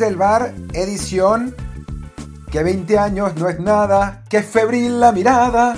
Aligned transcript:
Desde 0.00 0.12
el 0.12 0.16
bar, 0.16 0.54
edición 0.72 1.54
que 2.50 2.62
20 2.62 2.98
años 2.98 3.34
no 3.36 3.50
es 3.50 3.60
nada, 3.60 4.24
que 4.30 4.42
febril 4.42 4.98
la 4.98 5.12
mirada. 5.12 5.76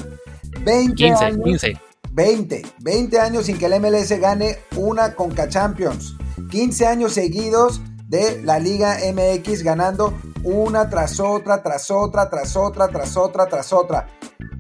20 0.61 0.95
15, 0.95 1.25
años, 1.25 1.41
15. 1.43 1.81
20, 2.13 2.63
20 2.79 3.19
años 3.19 3.47
sin 3.47 3.59
que 3.59 3.67
el 3.67 3.81
MLS 3.81 4.17
gane 4.21 4.59
una 4.77 5.17
Conca 5.17 5.49
Champions. 5.49 6.15
15 6.53 6.87
años 6.87 7.15
seguidos 7.15 7.81
de 8.07 8.41
la 8.45 8.61
Liga 8.61 8.99
MX 9.13 9.65
ganando 9.65 10.17
una 10.45 10.89
tras 10.89 11.19
otra, 11.19 11.61
tras 11.61 11.91
otra, 11.91 12.31
tras 12.31 12.55
otra, 12.55 12.87
tras 12.91 13.17
otra, 13.17 13.47
tras 13.49 13.73
otra. 13.73 14.07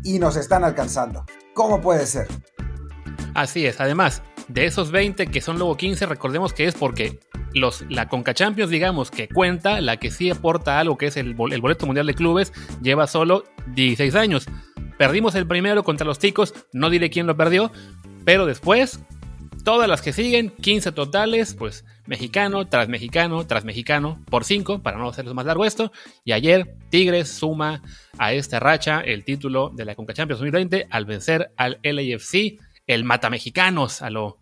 Y 0.02 0.18
nos 0.18 0.34
están 0.34 0.64
alcanzando. 0.64 1.24
¿Cómo 1.54 1.80
puede 1.80 2.04
ser? 2.06 2.26
Así 3.36 3.64
es, 3.64 3.80
además, 3.80 4.22
de 4.48 4.66
esos 4.66 4.90
20 4.90 5.28
que 5.28 5.40
son 5.40 5.56
luego 5.60 5.76
15, 5.76 6.06
recordemos 6.06 6.52
que 6.52 6.66
es 6.66 6.74
porque 6.74 7.20
los, 7.54 7.84
la 7.88 8.08
Conca 8.08 8.34
Champions, 8.34 8.70
digamos, 8.70 9.10
que 9.10 9.28
cuenta, 9.28 9.80
la 9.80 9.96
que 9.96 10.10
sí 10.10 10.30
aporta 10.30 10.78
algo 10.78 10.96
que 10.96 11.06
es 11.06 11.16
el, 11.16 11.36
el 11.50 11.60
boleto 11.60 11.86
mundial 11.86 12.06
de 12.06 12.14
clubes, 12.14 12.52
lleva 12.82 13.06
solo 13.06 13.44
16 13.74 14.14
años. 14.14 14.46
Perdimos 14.98 15.34
el 15.34 15.46
primero 15.46 15.82
contra 15.82 16.06
los 16.06 16.18
ticos, 16.18 16.54
no 16.72 16.90
diré 16.90 17.10
quién 17.10 17.26
lo 17.26 17.36
perdió, 17.36 17.72
pero 18.24 18.46
después, 18.46 19.00
todas 19.64 19.88
las 19.88 20.02
que 20.02 20.12
siguen, 20.12 20.50
15 20.50 20.92
totales, 20.92 21.54
pues 21.54 21.84
mexicano 22.06 22.66
tras 22.66 22.88
mexicano 22.88 23.46
tras 23.46 23.64
mexicano, 23.64 24.20
por 24.30 24.44
5, 24.44 24.82
para 24.82 24.98
no 24.98 25.08
hacerlos 25.08 25.34
más 25.34 25.46
largo 25.46 25.64
esto. 25.64 25.92
Y 26.24 26.32
ayer, 26.32 26.76
Tigres 26.90 27.28
suma 27.30 27.82
a 28.18 28.32
esta 28.32 28.60
racha 28.60 29.00
el 29.00 29.24
título 29.24 29.70
de 29.70 29.84
la 29.84 29.94
Conca 29.94 30.14
Champions 30.14 30.40
2020 30.40 30.88
al 30.90 31.04
vencer 31.04 31.52
al 31.56 31.80
LAFC, 31.82 32.58
el 32.86 33.04
matamexicanos, 33.04 34.02
a 34.02 34.10
lo, 34.10 34.38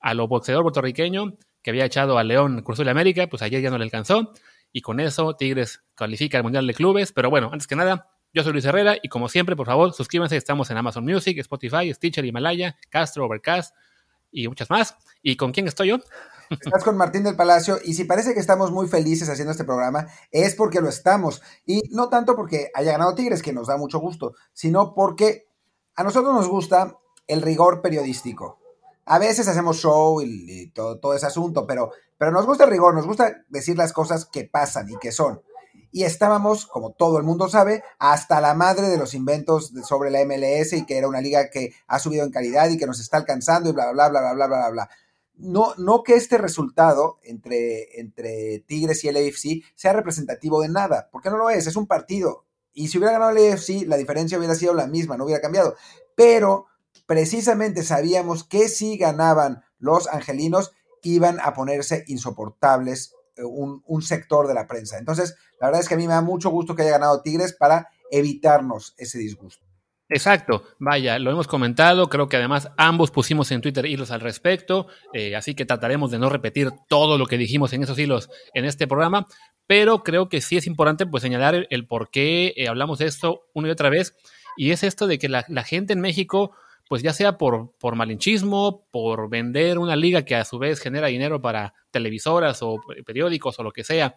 a 0.00 0.14
lo 0.14 0.28
boxeador 0.28 0.62
puertorriqueño 0.62 1.36
que 1.62 1.70
había 1.70 1.84
echado 1.84 2.18
a 2.18 2.24
León 2.24 2.62
Cruz 2.62 2.78
de 2.78 2.90
América, 2.90 3.26
pues 3.28 3.42
ayer 3.42 3.62
ya 3.62 3.70
no 3.70 3.78
le 3.78 3.84
alcanzó. 3.84 4.32
Y 4.72 4.82
con 4.82 5.00
eso 5.00 5.34
Tigres 5.36 5.82
califica 5.94 6.38
al 6.38 6.44
Mundial 6.44 6.66
de 6.66 6.74
Clubes. 6.74 7.12
Pero 7.12 7.30
bueno, 7.30 7.50
antes 7.52 7.66
que 7.66 7.76
nada, 7.76 8.08
yo 8.32 8.42
soy 8.42 8.52
Luis 8.52 8.64
Herrera 8.64 8.96
y 9.02 9.08
como 9.08 9.28
siempre, 9.28 9.56
por 9.56 9.66
favor, 9.66 9.92
suscríbanse. 9.92 10.36
Estamos 10.36 10.70
en 10.70 10.76
Amazon 10.76 11.04
Music, 11.04 11.36
Spotify, 11.38 11.92
Stitcher, 11.92 12.24
Himalaya, 12.24 12.76
Castro, 12.88 13.26
Overcast 13.26 13.74
y 14.30 14.46
muchas 14.48 14.70
más. 14.70 14.96
¿Y 15.22 15.36
con 15.36 15.52
quién 15.52 15.66
estoy 15.66 15.88
yo? 15.88 15.98
Estás 16.50 16.82
con 16.82 16.96
Martín 16.96 17.22
del 17.22 17.36
Palacio 17.36 17.78
y 17.84 17.94
si 17.94 18.04
parece 18.04 18.34
que 18.34 18.40
estamos 18.40 18.72
muy 18.72 18.88
felices 18.88 19.28
haciendo 19.28 19.52
este 19.52 19.64
programa, 19.64 20.08
es 20.32 20.56
porque 20.56 20.80
lo 20.80 20.88
estamos. 20.88 21.42
Y 21.64 21.82
no 21.90 22.08
tanto 22.08 22.34
porque 22.34 22.70
haya 22.74 22.92
ganado 22.92 23.14
Tigres, 23.14 23.42
que 23.42 23.52
nos 23.52 23.68
da 23.68 23.76
mucho 23.76 24.00
gusto, 24.00 24.34
sino 24.52 24.94
porque 24.94 25.48
a 25.94 26.02
nosotros 26.02 26.34
nos 26.34 26.48
gusta 26.48 26.96
el 27.26 27.42
rigor 27.42 27.82
periodístico. 27.82 28.59
A 29.10 29.18
veces 29.18 29.48
hacemos 29.48 29.78
show 29.78 30.20
y, 30.20 30.46
y 30.48 30.66
todo, 30.70 30.98
todo 30.98 31.14
ese 31.14 31.26
asunto, 31.26 31.66
pero, 31.66 31.90
pero 32.16 32.30
nos 32.30 32.46
gusta 32.46 32.64
el 32.64 32.70
rigor, 32.70 32.94
nos 32.94 33.06
gusta 33.06 33.44
decir 33.48 33.76
las 33.76 33.92
cosas 33.92 34.24
que 34.24 34.44
pasan 34.44 34.88
y 34.88 34.96
que 34.98 35.12
son. 35.12 35.42
Y 35.92 36.04
estábamos, 36.04 36.66
como 36.66 36.92
todo 36.92 37.18
el 37.18 37.24
mundo 37.24 37.48
sabe, 37.48 37.82
hasta 37.98 38.40
la 38.40 38.54
madre 38.54 38.88
de 38.88 38.98
los 38.98 39.14
inventos 39.14 39.72
sobre 39.84 40.10
la 40.10 40.24
MLS 40.24 40.74
y 40.74 40.86
que 40.86 40.98
era 40.98 41.08
una 41.08 41.20
liga 41.20 41.50
que 41.50 41.72
ha 41.88 41.98
subido 41.98 42.24
en 42.24 42.30
calidad 42.30 42.70
y 42.70 42.78
que 42.78 42.86
nos 42.86 43.00
está 43.00 43.16
alcanzando 43.16 43.68
y 43.68 43.72
bla, 43.72 43.90
bla, 43.92 44.08
bla, 44.08 44.20
bla, 44.20 44.32
bla, 44.34 44.46
bla, 44.46 44.58
bla, 44.58 44.70
bla 44.70 44.90
no, 45.40 45.74
no 45.78 46.02
que 46.02 46.14
este 46.14 46.38
resultado 46.38 47.18
entre, 47.22 48.00
entre 48.00 48.60
Tigres 48.66 49.02
y 49.04 49.08
el 49.08 49.16
AFC 49.16 49.64
sea 49.74 49.92
representativo 49.92 50.60
de 50.60 50.68
nada, 50.68 51.08
porque 51.10 51.30
no 51.30 51.38
lo 51.38 51.50
es, 51.50 51.66
es 51.66 51.76
un 51.76 51.86
partido. 51.86 52.44
Y 52.72 52.88
si 52.88 52.98
hubiera 52.98 53.12
ganado 53.12 53.30
el 53.30 53.52
AFC, 53.52 53.86
la 53.86 53.96
diferencia 53.96 54.38
hubiera 54.38 54.54
sido 54.54 54.74
la 54.74 54.86
misma, 54.86 55.16
no 55.16 55.24
hubiera 55.24 55.40
cambiado. 55.40 55.74
Pero 56.14 56.66
precisamente 57.10 57.82
sabíamos 57.82 58.44
que 58.44 58.68
si 58.68 58.96
ganaban 58.96 59.64
los 59.80 60.06
angelinos, 60.06 60.70
iban 61.02 61.40
a 61.40 61.54
ponerse 61.54 62.04
insoportables 62.06 63.16
eh, 63.36 63.42
un, 63.42 64.00
sector 64.00 64.46
de 64.46 64.54
la 64.54 64.68
prensa. 64.68 64.96
Entonces, 64.96 65.36
la 65.60 65.66
verdad 65.66 65.80
es 65.80 65.88
que 65.88 65.94
a 65.94 65.96
mí 65.96 66.06
me 66.06 66.12
da 66.12 66.20
mucho 66.20 66.50
gusto 66.50 66.76
que 66.76 66.82
haya 66.82 66.92
ganado 66.92 67.20
Tigres 67.20 67.52
para 67.52 67.88
evitarnos 68.12 68.94
ese 68.96 69.18
disgusto. 69.18 69.66
Exacto, 70.08 70.62
vaya, 70.78 71.18
lo 71.18 71.32
hemos 71.32 71.48
comentado, 71.48 72.08
creo 72.08 72.28
que 72.28 72.36
además 72.36 72.70
ambos 72.76 73.10
pusimos 73.10 73.50
en 73.50 73.60
Twitter 73.60 73.86
hilos 73.86 74.12
al 74.12 74.20
respecto, 74.20 74.86
eh, 75.12 75.34
así 75.34 75.56
que 75.56 75.64
trataremos 75.64 76.12
de 76.12 76.20
no 76.20 76.28
repetir 76.28 76.70
todo 76.88 77.18
lo 77.18 77.26
que 77.26 77.38
dijimos 77.38 77.72
en 77.72 77.82
esos 77.82 77.98
hilos 77.98 78.30
en 78.54 78.66
este 78.66 78.86
programa, 78.86 79.26
pero 79.66 80.04
creo 80.04 80.28
que 80.28 80.40
sí 80.40 80.56
es 80.56 80.68
importante 80.68 81.06
pues 81.06 81.24
señalar 81.24 81.56
el, 81.56 81.66
el 81.70 81.88
por 81.88 82.10
qué 82.10 82.54
eh, 82.56 82.68
hablamos 82.68 83.00
de 83.00 83.06
esto 83.06 83.48
una 83.52 83.66
y 83.66 83.72
otra 83.72 83.90
vez, 83.90 84.14
y 84.56 84.70
es 84.70 84.84
esto 84.84 85.08
de 85.08 85.18
que 85.18 85.28
la, 85.28 85.44
la 85.48 85.64
gente 85.64 85.92
en 85.92 86.00
México, 86.00 86.52
pues 86.90 87.04
ya 87.04 87.12
sea 87.12 87.38
por, 87.38 87.70
por 87.78 87.94
malinchismo, 87.94 88.88
por 88.90 89.30
vender 89.30 89.78
una 89.78 89.94
liga 89.94 90.24
que 90.24 90.34
a 90.34 90.44
su 90.44 90.58
vez 90.58 90.80
genera 90.80 91.06
dinero 91.06 91.40
para 91.40 91.72
televisoras 91.92 92.64
o 92.64 92.80
periódicos 93.06 93.56
o 93.60 93.62
lo 93.62 93.70
que 93.70 93.84
sea, 93.84 94.16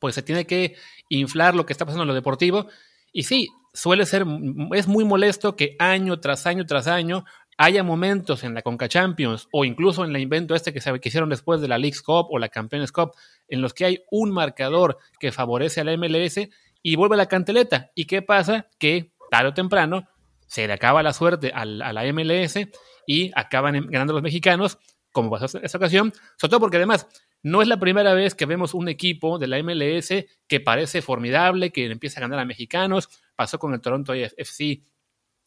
pues 0.00 0.16
se 0.16 0.22
tiene 0.22 0.48
que 0.48 0.74
inflar 1.10 1.54
lo 1.54 1.64
que 1.64 1.72
está 1.72 1.84
pasando 1.84 2.02
en 2.02 2.08
lo 2.08 2.14
deportivo, 2.14 2.66
y 3.12 3.22
sí, 3.22 3.50
suele 3.72 4.04
ser, 4.04 4.26
es 4.74 4.88
muy 4.88 5.04
molesto 5.04 5.54
que 5.54 5.76
año 5.78 6.18
tras 6.18 6.44
año 6.46 6.66
tras 6.66 6.88
año 6.88 7.24
haya 7.56 7.84
momentos 7.84 8.42
en 8.42 8.54
la 8.54 8.62
Conca 8.62 8.88
Champions 8.88 9.46
o 9.52 9.64
incluso 9.64 10.04
en 10.04 10.10
el 10.10 10.20
invento 10.20 10.56
este 10.56 10.72
que 10.72 10.80
se 10.80 10.98
que 10.98 11.08
hicieron 11.08 11.28
después 11.28 11.60
de 11.60 11.68
la 11.68 11.78
League's 11.78 12.02
Cup 12.02 12.26
o 12.30 12.40
la 12.40 12.48
Campeones 12.48 12.90
Cup, 12.90 13.12
en 13.46 13.62
los 13.62 13.74
que 13.74 13.84
hay 13.84 14.02
un 14.10 14.32
marcador 14.32 14.98
que 15.20 15.30
favorece 15.30 15.82
a 15.82 15.84
la 15.84 15.96
MLS 15.96 16.48
y 16.82 16.96
vuelve 16.96 17.16
la 17.16 17.26
canteleta. 17.26 17.92
¿Y 17.94 18.06
qué 18.06 18.22
pasa? 18.22 18.66
Que 18.76 19.12
tarde 19.30 19.50
o 19.50 19.54
temprano 19.54 20.08
se 20.46 20.66
le 20.66 20.72
acaba 20.72 21.02
la 21.02 21.12
suerte 21.12 21.52
al, 21.54 21.82
a 21.82 21.92
la 21.92 22.04
MLS 22.12 22.58
y 23.06 23.30
acaban 23.34 23.86
ganando 23.88 24.12
los 24.12 24.22
mexicanos, 24.22 24.78
como 25.12 25.30
pasó 25.30 25.58
en 25.58 25.64
esta 25.64 25.78
ocasión, 25.78 26.12
sobre 26.36 26.50
todo 26.50 26.60
porque 26.60 26.76
además 26.76 27.06
no 27.42 27.62
es 27.62 27.68
la 27.68 27.78
primera 27.78 28.12
vez 28.12 28.34
que 28.34 28.44
vemos 28.44 28.74
un 28.74 28.88
equipo 28.88 29.38
de 29.38 29.46
la 29.46 29.62
MLS 29.62 30.08
que 30.48 30.60
parece 30.60 31.00
formidable, 31.00 31.70
que 31.70 31.86
empieza 31.86 32.18
a 32.18 32.22
ganar 32.22 32.40
a 32.40 32.44
mexicanos. 32.44 33.08
Pasó 33.36 33.58
con 33.58 33.72
el 33.72 33.80
Toronto 33.80 34.14
FC 34.14 34.82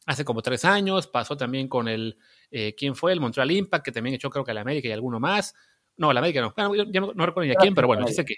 hace 0.05 0.23
como 0.23 0.41
tres 0.41 0.63
años. 0.63 1.07
Pasó 1.07 1.35
también 1.35 1.67
con 1.67 1.89
el, 1.89 2.17
eh, 2.51 2.73
¿quién 2.77 2.95
fue? 2.95 3.11
El 3.11 3.19
Montreal 3.19 3.51
Impact, 3.51 3.83
que 3.83 3.91
también 3.91 4.15
echó 4.15 4.29
creo 4.29 4.45
que 4.45 4.51
a 4.51 4.53
la 4.53 4.61
América 4.61 4.87
y 4.87 4.91
alguno 4.91 5.19
más. 5.19 5.53
No, 5.97 6.13
la 6.13 6.21
América 6.21 6.39
no. 6.39 6.53
Bueno, 6.55 6.89
ya 6.89 7.01
no, 7.01 7.11
no 7.13 7.25
recuerdo 7.25 7.47
ni 7.47 7.51
a 7.51 7.55
quién, 7.55 7.75
pero 7.75 7.87
bueno, 7.87 8.05
dice 8.05 8.23
que 8.23 8.35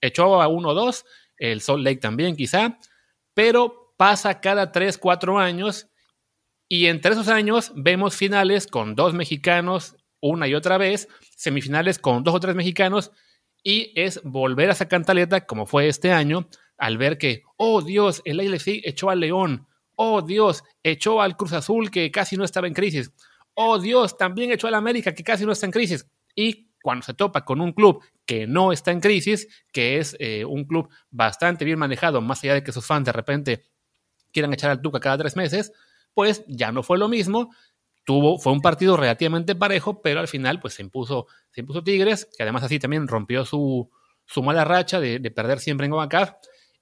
echó 0.00 0.40
a 0.40 0.48
uno 0.48 0.70
o 0.70 0.74
dos. 0.74 1.04
El 1.36 1.60
Salt 1.60 1.84
Lake 1.84 1.98
también 2.00 2.36
quizá. 2.36 2.78
Pero 3.34 3.77
pasa 3.98 4.40
cada 4.40 4.72
tres, 4.72 4.96
cuatro 4.96 5.38
años. 5.38 5.90
Y 6.70 6.86
entre 6.86 7.12
esos 7.12 7.28
años 7.28 7.72
vemos 7.76 8.16
finales 8.16 8.66
con 8.66 8.94
dos 8.94 9.12
mexicanos 9.12 9.94
una 10.20 10.48
y 10.48 10.54
otra 10.54 10.78
vez, 10.78 11.08
semifinales 11.36 11.98
con 11.98 12.24
dos 12.24 12.34
o 12.34 12.40
tres 12.40 12.54
mexicanos, 12.54 13.12
y 13.62 13.92
es 14.00 14.20
volver 14.24 14.68
a 14.70 14.72
esa 14.72 14.88
cantaleta, 14.88 15.46
como 15.46 15.66
fue 15.66 15.88
este 15.88 16.12
año, 16.12 16.48
al 16.76 16.98
ver 16.98 17.18
que, 17.18 17.42
oh 17.56 17.82
Dios, 17.82 18.22
el 18.24 18.40
AFC 18.40 18.80
echó 18.84 19.10
al 19.10 19.20
León, 19.20 19.66
oh 19.96 20.22
Dios, 20.22 20.62
echó 20.82 21.20
al 21.20 21.36
Cruz 21.36 21.52
Azul 21.52 21.90
que 21.90 22.10
casi 22.10 22.36
no 22.36 22.44
estaba 22.44 22.66
en 22.66 22.74
crisis, 22.74 23.12
oh 23.54 23.78
Dios, 23.78 24.16
también 24.16 24.52
echó 24.52 24.68
al 24.68 24.74
América 24.74 25.14
que 25.14 25.24
casi 25.24 25.44
no 25.44 25.52
está 25.52 25.66
en 25.66 25.72
crisis, 25.72 26.06
y 26.34 26.68
cuando 26.80 27.04
se 27.04 27.14
topa 27.14 27.44
con 27.44 27.60
un 27.60 27.72
club 27.72 28.02
que 28.24 28.46
no 28.46 28.72
está 28.72 28.92
en 28.92 29.00
crisis, 29.00 29.48
que 29.72 29.98
es 29.98 30.16
eh, 30.20 30.44
un 30.44 30.64
club 30.64 30.88
bastante 31.10 31.64
bien 31.64 31.78
manejado, 31.78 32.20
más 32.20 32.42
allá 32.44 32.54
de 32.54 32.62
que 32.62 32.72
sus 32.72 32.86
fans 32.86 33.04
de 33.04 33.12
repente 33.12 33.64
quieran 34.32 34.52
echar 34.52 34.70
al 34.70 34.82
Tuca 34.82 35.00
cada 35.00 35.18
tres 35.18 35.36
meses, 35.36 35.72
pues 36.14 36.44
ya 36.48 36.72
no 36.72 36.82
fue 36.82 36.98
lo 36.98 37.08
mismo, 37.08 37.50
tuvo, 38.04 38.38
fue 38.38 38.52
un 38.52 38.60
partido 38.60 38.96
relativamente 38.96 39.54
parejo, 39.54 40.00
pero 40.02 40.20
al 40.20 40.28
final 40.28 40.60
pues 40.60 40.74
se 40.74 40.82
impuso, 40.82 41.26
se 41.50 41.60
impuso 41.60 41.84
Tigres, 41.84 42.28
que 42.36 42.42
además 42.42 42.64
así 42.64 42.78
también 42.78 43.06
rompió 43.06 43.44
su, 43.44 43.90
su 44.26 44.42
mala 44.42 44.64
racha 44.64 45.00
de, 45.00 45.18
de, 45.18 45.30
perder 45.30 45.60
siempre 45.60 45.86
en 45.86 45.92
CONCACAF 45.92 46.32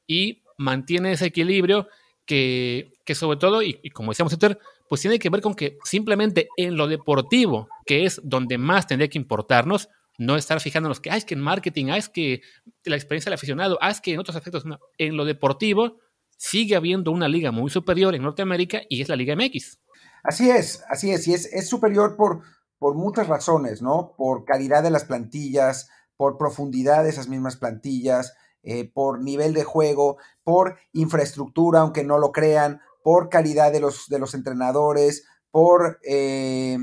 y 0.06 0.42
mantiene 0.58 1.12
ese 1.12 1.26
equilibrio 1.26 1.88
que, 2.26 2.92
que 3.04 3.14
sobre 3.14 3.38
todo, 3.38 3.62
y, 3.62 3.78
como 3.90 4.12
decíamos 4.12 4.32
Twitter, 4.32 4.58
pues 4.88 5.00
tiene 5.00 5.18
que 5.18 5.30
ver 5.30 5.40
con 5.40 5.54
que 5.54 5.78
simplemente 5.84 6.48
en 6.56 6.76
lo 6.76 6.86
deportivo, 6.86 7.68
que 7.86 8.04
es 8.04 8.20
donde 8.22 8.58
más 8.58 8.86
tendría 8.86 9.08
que 9.08 9.18
importarnos, 9.18 9.88
no 10.18 10.36
estar 10.36 10.60
fijándonos 10.60 11.00
que, 11.00 11.10
ah, 11.10 11.16
es 11.16 11.24
que 11.24 11.34
en 11.34 11.40
marketing, 11.40 11.86
ah, 11.90 11.96
es 11.96 12.08
que 12.08 12.42
la 12.84 12.96
experiencia 12.96 13.30
del 13.30 13.34
aficionado, 13.34 13.78
ah, 13.80 13.90
es 13.90 14.00
que 14.00 14.12
en 14.12 14.20
otros 14.20 14.36
aspectos, 14.36 14.64
no. 14.64 14.78
en 14.98 15.16
lo 15.16 15.24
deportivo 15.24 15.98
sigue 16.36 16.76
habiendo 16.76 17.10
una 17.10 17.28
liga 17.28 17.50
muy 17.50 17.70
superior 17.70 18.14
en 18.14 18.22
Norteamérica 18.22 18.82
y 18.88 19.02
es 19.02 19.08
la 19.08 19.16
Liga 19.16 19.34
MX. 19.36 19.78
Así 20.22 20.50
es, 20.50 20.82
así 20.88 21.10
es, 21.10 21.26
y 21.28 21.34
es, 21.34 21.46
es 21.52 21.68
superior 21.68 22.16
por, 22.16 22.42
por 22.78 22.94
muchas 22.94 23.28
razones, 23.28 23.80
¿no? 23.80 24.14
Por 24.16 24.44
calidad 24.44 24.82
de 24.82 24.90
las 24.90 25.04
plantillas, 25.04 25.88
por 26.16 26.38
profundidad 26.38 27.04
de 27.04 27.10
esas 27.10 27.28
mismas 27.28 27.56
plantillas, 27.56 28.34
eh, 28.62 28.90
por 28.92 29.22
nivel 29.22 29.54
de 29.54 29.64
juego, 29.64 30.16
por 30.42 30.78
infraestructura, 30.92 31.80
aunque 31.80 32.02
no 32.02 32.18
lo 32.18 32.32
crean, 32.32 32.80
por 33.04 33.28
calidad 33.28 33.70
de 33.70 33.80
los, 33.80 34.08
de 34.08 34.18
los 34.18 34.34
entrenadores, 34.34 35.24
por, 35.52 36.00
eh, 36.02 36.76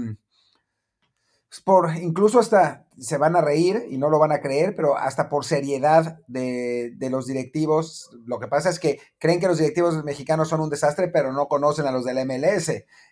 por 1.65 1.95
incluso 1.97 2.39
hasta 2.39 2.82
se 2.98 3.18
van 3.18 3.36
a 3.36 3.42
reír 3.42 3.86
y 3.90 3.98
no 3.98 4.10
lo 4.10 4.19
van 4.19 4.31
a 4.31 4.42
creer, 4.42 4.75
pero 4.75 4.98
hasta 4.98 5.30
por 5.30 5.45
seriedad 5.45 6.19
de, 6.28 6.94
de, 6.95 7.10
los 7.10 7.25
directivos. 7.28 8.10
Lo 8.25 8.40
que 8.40 8.48
pasa 8.48 8.69
es 8.69 8.80
que 8.80 9.00
creen 9.18 9.40
que 9.40 9.48
los 9.48 9.57
directivos 9.57 10.04
mexicanos 10.04 10.50
son 10.50 10.62
un 10.62 10.69
desastre, 10.69 11.07
pero 11.07 11.31
no 11.31 11.48
conocen 11.48 11.86
a 11.86 11.92
los 11.92 12.06
de 12.06 12.13
la 12.13 12.25
MLS. 12.25 12.69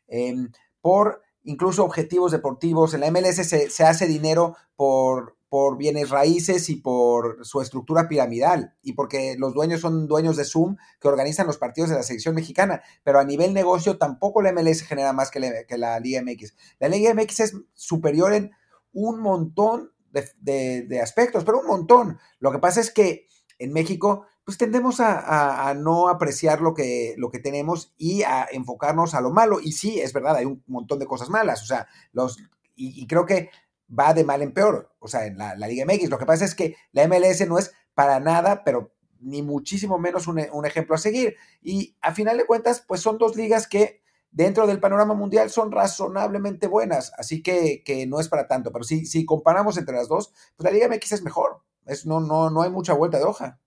Eh, 0.07 0.35
por 0.81 1.21
incluso 1.43 1.83
objetivos 1.83 2.31
deportivos. 2.31 2.93
En 2.93 3.01
la 3.01 3.11
MLS 3.11 3.47
se, 3.47 3.69
se 3.69 3.83
hace 3.83 4.07
dinero 4.07 4.55
por, 4.75 5.37
por 5.49 5.77
bienes 5.77 6.09
raíces 6.09 6.69
y 6.69 6.77
por 6.77 7.45
su 7.45 7.61
estructura 7.61 8.07
piramidal 8.07 8.75
y 8.81 8.93
porque 8.93 9.35
los 9.37 9.53
dueños 9.53 9.81
son 9.81 10.07
dueños 10.07 10.37
de 10.37 10.45
Zoom 10.45 10.77
que 10.99 11.07
organizan 11.07 11.47
los 11.47 11.57
partidos 11.57 11.89
de 11.89 11.97
la 11.97 12.03
selección 12.03 12.35
mexicana, 12.35 12.81
pero 13.03 13.19
a 13.19 13.25
nivel 13.25 13.53
negocio 13.53 13.97
tampoco 13.97 14.41
la 14.41 14.53
MLS 14.53 14.81
genera 14.81 15.13
más 15.13 15.29
que, 15.29 15.39
la 15.39 15.99
Liga 15.99 16.21
MX. 16.21 16.55
La 16.79 16.87
Liga 16.87 17.13
MX 17.13 17.39
es 17.41 17.57
superior 17.73 18.33
en 18.33 18.51
un 18.93 19.19
montón 19.19 19.91
de, 20.11 20.99
aspectos, 21.01 21.43
pero 21.43 21.59
un 21.59 21.67
montón. 21.67 22.19
Lo 22.39 22.51
que 22.51 22.59
pasa 22.59 22.81
es 22.81 22.91
que 22.91 23.27
en 23.59 23.73
México 23.73 24.25
pues 24.43 24.57
tendemos 24.57 24.99
a, 24.99 25.73
no 25.77 26.09
apreciar 26.09 26.61
lo 26.61 26.73
que, 26.73 27.13
lo 27.17 27.29
que 27.29 27.39
tenemos 27.39 27.93
y 27.97 28.23
a 28.23 28.47
enfocarnos 28.51 29.13
a 29.13 29.21
lo 29.21 29.31
malo. 29.31 29.59
Y 29.61 29.73
sí, 29.73 29.99
es 29.99 30.13
verdad, 30.13 30.35
hay 30.35 30.45
un 30.45 30.63
montón 30.67 30.99
de 30.99 31.05
cosas 31.05 31.29
malas. 31.29 31.61
O 31.61 31.65
sea, 31.65 31.87
los, 32.11 32.37
y 32.75 33.05
creo 33.07 33.25
que 33.25 33.51
va 33.97 34.13
de 34.13 34.23
mal 34.23 34.41
en 34.41 34.53
peor, 34.53 34.93
o 34.99 35.07
sea, 35.07 35.25
en 35.25 35.37
la, 35.37 35.55
Liga 35.55 35.85
MX. 35.85 36.09
Lo 36.09 36.17
que 36.17 36.25
pasa 36.25 36.45
es 36.45 36.55
que 36.55 36.75
la 36.91 37.07
MLS 37.07 37.47
no 37.47 37.57
es 37.57 37.73
para 37.93 38.19
nada, 38.19 38.63
pero 38.63 38.93
ni 39.19 39.41
muchísimo 39.41 39.99
menos 39.99 40.27
un, 40.27 40.65
ejemplo 40.65 40.95
a 40.95 40.99
seguir. 40.99 41.35
Y 41.61 41.95
a 42.01 42.13
final 42.13 42.37
de 42.37 42.45
cuentas, 42.45 42.83
pues 42.87 43.01
son 43.01 43.17
dos 43.17 43.35
ligas 43.35 43.67
que 43.67 44.00
dentro 44.31 44.65
del 44.65 44.79
panorama 44.79 45.13
mundial 45.13 45.49
son 45.49 45.71
razonablemente 45.71 46.67
buenas, 46.67 47.11
así 47.17 47.43
que, 47.43 47.83
que 47.83 48.07
no 48.07 48.19
es 48.19 48.29
para 48.29 48.47
tanto. 48.47 48.71
Pero 48.71 48.83
si, 48.83 49.05
si 49.05 49.25
comparamos 49.25 49.77
entre 49.77 49.95
las 49.95 50.07
dos, 50.07 50.33
pues 50.55 50.65
la 50.65 50.71
Liga 50.71 50.87
MX 50.87 51.11
es 51.13 51.23
mejor. 51.23 51.61
Es, 51.85 52.05
no, 52.05 52.19
no, 52.19 52.49
no 52.49 52.61
hay 52.61 52.69
mucha 52.69 52.93
vuelta 52.93 53.17
de 53.17 53.25
hoja. 53.25 53.59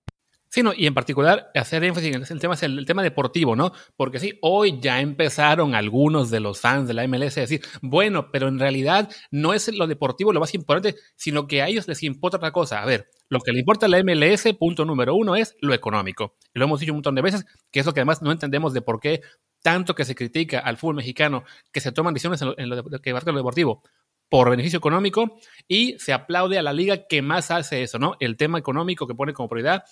Sí, 0.54 0.62
no, 0.62 0.72
y 0.72 0.86
en 0.86 0.94
particular 0.94 1.50
hacer 1.56 1.82
énfasis 1.82 2.14
en 2.14 2.22
el 2.22 2.38
tema, 2.38 2.54
el, 2.62 2.86
tema 2.86 3.02
deportivo, 3.02 3.56
¿no? 3.56 3.72
Porque 3.96 4.20
sí, 4.20 4.38
hoy 4.40 4.78
ya 4.80 5.00
empezaron 5.00 5.74
algunos 5.74 6.30
de 6.30 6.38
los 6.38 6.60
fans 6.60 6.86
de 6.86 6.94
la 6.94 7.08
MLS 7.08 7.38
a 7.38 7.40
decir, 7.40 7.60
bueno, 7.82 8.30
pero 8.30 8.46
en 8.46 8.60
realidad 8.60 9.10
no 9.32 9.52
es 9.52 9.66
lo 9.76 9.88
deportivo 9.88 10.32
lo 10.32 10.38
más 10.38 10.54
importante, 10.54 10.94
sino 11.16 11.48
que 11.48 11.60
a 11.60 11.66
ellos 11.66 11.88
les 11.88 12.04
importa 12.04 12.36
otra 12.36 12.52
cosa. 12.52 12.80
A 12.80 12.86
ver, 12.86 13.08
lo 13.28 13.40
que 13.40 13.50
le 13.50 13.58
importa 13.58 13.86
a 13.86 13.88
la 13.88 14.00
MLS, 14.04 14.44
punto 14.56 14.84
número 14.84 15.16
uno, 15.16 15.34
es 15.34 15.56
lo 15.60 15.74
económico. 15.74 16.36
Lo 16.52 16.66
hemos 16.66 16.78
dicho 16.78 16.92
un 16.92 16.98
montón 16.98 17.16
de 17.16 17.22
veces, 17.22 17.44
que 17.72 17.80
es 17.80 17.86
lo 17.86 17.92
que 17.92 17.98
además 17.98 18.22
no 18.22 18.30
entendemos 18.30 18.72
de 18.72 18.80
por 18.80 19.00
qué 19.00 19.22
tanto 19.64 19.94
que 19.94 20.04
se 20.04 20.14
critica 20.14 20.58
al 20.58 20.76
fútbol 20.76 20.96
mexicano, 20.96 21.42
que 21.72 21.80
se 21.80 21.90
toman 21.90 22.12
decisiones 22.12 22.42
en 22.42 22.68
lo, 22.68 23.00
que 23.00 23.12
va 23.14 23.18
a 23.18 23.24
lo 23.24 23.38
deportivo 23.38 23.82
por 24.28 24.50
beneficio 24.50 24.76
económico 24.76 25.38
y 25.66 25.98
se 25.98 26.12
aplaude 26.12 26.58
a 26.58 26.62
la 26.62 26.74
liga 26.74 27.06
que 27.06 27.22
más 27.22 27.50
hace 27.50 27.82
eso, 27.82 27.98
¿no? 27.98 28.16
El 28.20 28.36
tema 28.36 28.58
económico 28.58 29.06
que 29.06 29.14
pone 29.14 29.32
como 29.32 29.48
prioridad 29.48 29.84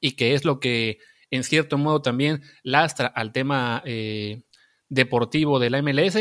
y 0.00 0.16
que 0.16 0.34
es 0.34 0.44
lo 0.44 0.60
que 0.60 0.98
en 1.30 1.44
cierto 1.44 1.78
modo 1.78 2.02
también 2.02 2.42
lastra 2.62 3.06
al 3.06 3.32
tema 3.32 3.82
eh, 3.86 4.42
deportivo 4.90 5.58
de 5.58 5.70
la 5.70 5.80
MLS. 5.80 6.18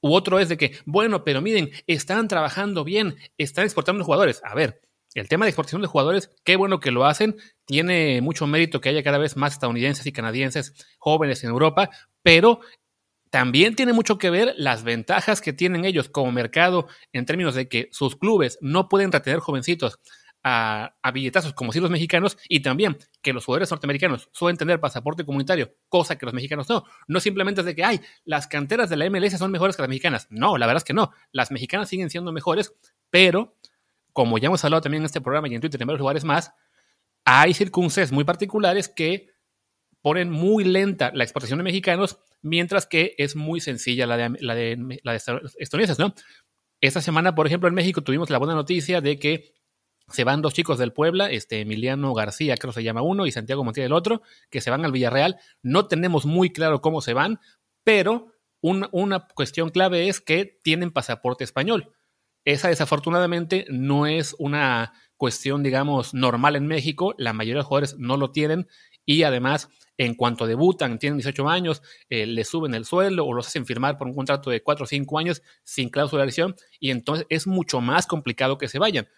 U 0.00 0.12
otro 0.12 0.40
es 0.40 0.48
de 0.48 0.56
que, 0.56 0.76
bueno, 0.86 1.22
pero 1.22 1.40
miren, 1.40 1.70
están 1.86 2.26
trabajando 2.26 2.82
bien, 2.82 3.14
están 3.36 3.64
exportando 3.64 4.04
jugadores. 4.04 4.40
A 4.42 4.56
ver, 4.56 4.80
el 5.14 5.28
tema 5.28 5.44
de 5.44 5.50
exportación 5.50 5.82
de 5.82 5.88
jugadores, 5.88 6.32
qué 6.44 6.56
bueno 6.56 6.80
que 6.80 6.90
lo 6.90 7.04
hacen, 7.04 7.36
tiene 7.68 8.22
mucho 8.22 8.46
mérito 8.46 8.80
que 8.80 8.88
haya 8.88 9.02
cada 9.02 9.18
vez 9.18 9.36
más 9.36 9.52
estadounidenses 9.52 10.06
y 10.06 10.12
canadienses 10.12 10.72
jóvenes 10.98 11.44
en 11.44 11.50
Europa, 11.50 11.90
pero 12.22 12.60
también 13.30 13.76
tiene 13.76 13.92
mucho 13.92 14.16
que 14.16 14.30
ver 14.30 14.54
las 14.56 14.84
ventajas 14.84 15.42
que 15.42 15.52
tienen 15.52 15.84
ellos 15.84 16.08
como 16.08 16.32
mercado 16.32 16.88
en 17.12 17.26
términos 17.26 17.54
de 17.54 17.68
que 17.68 17.90
sus 17.92 18.16
clubes 18.16 18.56
no 18.62 18.88
pueden 18.88 19.12
retener 19.12 19.40
jovencitos 19.40 20.00
a, 20.42 20.94
billetazos 21.12 21.52
como 21.52 21.72
si 21.72 21.80
los 21.80 21.90
mexicanos 21.90 22.38
y 22.48 22.60
también 22.60 22.96
que 23.20 23.34
los 23.34 23.44
jugadores 23.44 23.70
norteamericanos 23.70 24.30
suelen 24.32 24.56
tener 24.56 24.80
pasaporte 24.80 25.26
comunitario, 25.26 25.74
cosa 25.90 26.16
que 26.16 26.24
los 26.24 26.34
mexicanos 26.34 26.70
no. 26.70 26.84
No 27.06 27.20
simplemente 27.20 27.60
es 27.60 27.66
de 27.66 27.74
que, 27.74 27.84
ay, 27.84 28.00
las 28.24 28.46
canteras 28.46 28.88
de 28.88 28.96
la 28.96 29.10
MLS 29.10 29.36
son 29.36 29.50
mejores 29.50 29.76
que 29.76 29.82
las 29.82 29.90
mexicanas. 29.90 30.26
No, 30.30 30.56
la 30.56 30.66
verdad 30.66 30.78
es 30.78 30.84
que 30.84 30.94
no. 30.94 31.12
Las 31.32 31.50
mexicanas 31.50 31.90
siguen 31.90 32.08
siendo 32.08 32.32
mejores, 32.32 32.72
pero 33.10 33.58
como 34.14 34.38
ya 34.38 34.46
hemos 34.46 34.64
hablado 34.64 34.80
también 34.80 35.02
en 35.02 35.06
este 35.06 35.20
programa 35.20 35.48
y 35.48 35.54
en 35.54 35.60
Twitter 35.60 35.82
en 35.82 35.86
varios 35.86 36.00
lugares 36.00 36.24
más, 36.24 36.54
hay 37.30 37.52
circunstancias 37.52 38.10
muy 38.10 38.24
particulares 38.24 38.88
que 38.88 39.28
ponen 40.00 40.30
muy 40.30 40.64
lenta 40.64 41.10
la 41.14 41.24
exportación 41.24 41.58
de 41.58 41.64
mexicanos, 41.64 42.18
mientras 42.40 42.86
que 42.86 43.14
es 43.18 43.36
muy 43.36 43.60
sencilla 43.60 44.06
la 44.06 44.16
de, 44.16 44.36
la 44.40 44.54
de, 44.54 45.00
la 45.02 45.18
¿no? 45.98 46.14
Esta 46.80 47.02
semana, 47.02 47.34
por 47.34 47.46
ejemplo, 47.46 47.68
en 47.68 47.74
México 47.74 48.02
tuvimos 48.02 48.30
la 48.30 48.38
buena 48.38 48.54
noticia 48.54 49.02
de 49.02 49.18
que 49.18 49.52
se 50.08 50.24
van 50.24 50.40
dos 50.40 50.54
chicos 50.54 50.78
del 50.78 50.94
Puebla, 50.94 51.30
este 51.30 51.60
Emiliano 51.60 52.14
García, 52.14 52.56
creo 52.56 52.72
se 52.72 52.82
llama 52.82 53.02
uno, 53.02 53.26
y 53.26 53.32
Santiago 53.32 53.62
Montiel 53.62 53.86
el 53.86 53.92
otro, 53.92 54.22
que 54.48 54.62
se 54.62 54.70
van 54.70 54.86
al 54.86 54.92
Villarreal. 54.92 55.36
No 55.62 55.86
tenemos 55.86 56.24
muy 56.24 56.50
claro 56.50 56.80
cómo 56.80 57.02
se 57.02 57.12
van, 57.12 57.40
pero 57.84 58.32
una 58.62 59.28
cuestión 59.34 59.68
clave 59.68 60.08
es 60.08 60.22
que 60.22 60.58
tienen 60.62 60.92
pasaporte 60.92 61.44
español. 61.44 61.92
Esa 62.44 62.68
desafortunadamente 62.68 63.66
no 63.68 64.06
es 64.06 64.34
una 64.38 64.92
cuestión, 65.16 65.62
digamos, 65.62 66.14
normal 66.14 66.56
en 66.56 66.66
México. 66.66 67.14
La 67.18 67.32
mayoría 67.32 67.54
de 67.54 67.58
los 67.58 67.66
jugadores 67.66 67.96
no 67.98 68.16
lo 68.16 68.30
tienen 68.30 68.68
y 69.04 69.22
además, 69.22 69.68
en 69.96 70.14
cuanto 70.14 70.46
debutan, 70.46 70.98
tienen 70.98 71.18
18 71.18 71.48
años, 71.48 71.82
eh, 72.08 72.26
les 72.26 72.48
suben 72.48 72.74
el 72.74 72.84
sueldo 72.84 73.26
o 73.26 73.32
los 73.32 73.46
hacen 73.46 73.66
firmar 73.66 73.98
por 73.98 74.06
un 74.06 74.14
contrato 74.14 74.50
de 74.50 74.62
4 74.62 74.84
o 74.84 74.86
5 74.86 75.18
años 75.18 75.42
sin 75.64 75.88
cláusula 75.88 76.20
de 76.20 76.24
adhesión 76.24 76.56
y 76.78 76.90
entonces 76.90 77.26
es 77.30 77.46
mucho 77.46 77.80
más 77.80 78.06
complicado 78.06 78.58
que 78.58 78.68
se 78.68 78.78
vayan 78.78 79.08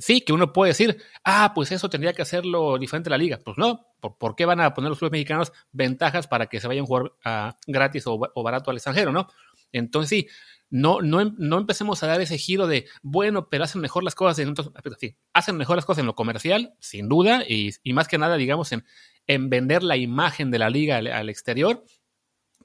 sí, 0.00 0.22
que 0.22 0.32
uno 0.32 0.52
puede 0.52 0.70
decir, 0.70 1.00
ah, 1.24 1.52
pues 1.54 1.70
eso 1.72 1.88
tendría 1.88 2.12
que 2.12 2.22
hacerlo 2.22 2.78
diferente 2.78 3.10
la 3.10 3.18
liga. 3.18 3.38
Pues 3.44 3.58
no, 3.58 3.86
¿por, 4.00 4.34
qué 4.34 4.46
van 4.46 4.60
a 4.60 4.74
poner 4.74 4.88
los 4.88 4.98
clubes 4.98 5.12
mexicanos 5.12 5.52
ventajas 5.72 6.26
para 6.26 6.46
que 6.46 6.60
se 6.60 6.66
vayan 6.66 6.84
a 6.84 6.86
jugar 6.86 7.12
ah, 7.24 7.56
gratis 7.66 8.04
o, 8.06 8.18
barato 8.42 8.70
al 8.70 8.78
extranjero, 8.78 9.12
no? 9.12 9.28
Entonces 9.72 10.08
sí, 10.08 10.28
no, 10.70 11.02
no, 11.02 11.20
em, 11.20 11.34
no 11.38 11.58
empecemos 11.58 12.02
a 12.02 12.06
dar 12.06 12.20
ese 12.20 12.38
giro 12.38 12.66
de, 12.66 12.86
bueno, 13.02 13.48
pero 13.48 13.64
hacen 13.64 13.80
mejor 13.80 14.04
las 14.04 14.14
cosas 14.14 14.38
en 14.38 14.54
sí, 14.98 15.16
hacen 15.32 15.56
mejor 15.56 15.76
las 15.76 15.84
cosas 15.84 16.00
en 16.00 16.06
lo 16.06 16.14
comercial, 16.14 16.74
sin 16.78 17.08
duda, 17.08 17.44
y, 17.46 17.72
más 17.92 18.08
que 18.08 18.18
nada, 18.18 18.36
digamos, 18.36 18.72
en, 18.72 18.84
en, 19.26 19.50
vender 19.50 19.82
la 19.82 19.96
imagen 19.96 20.50
de 20.50 20.58
la 20.58 20.70
liga 20.70 20.96
al 20.96 21.28
exterior, 21.28 21.84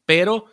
pero, 0.06 0.46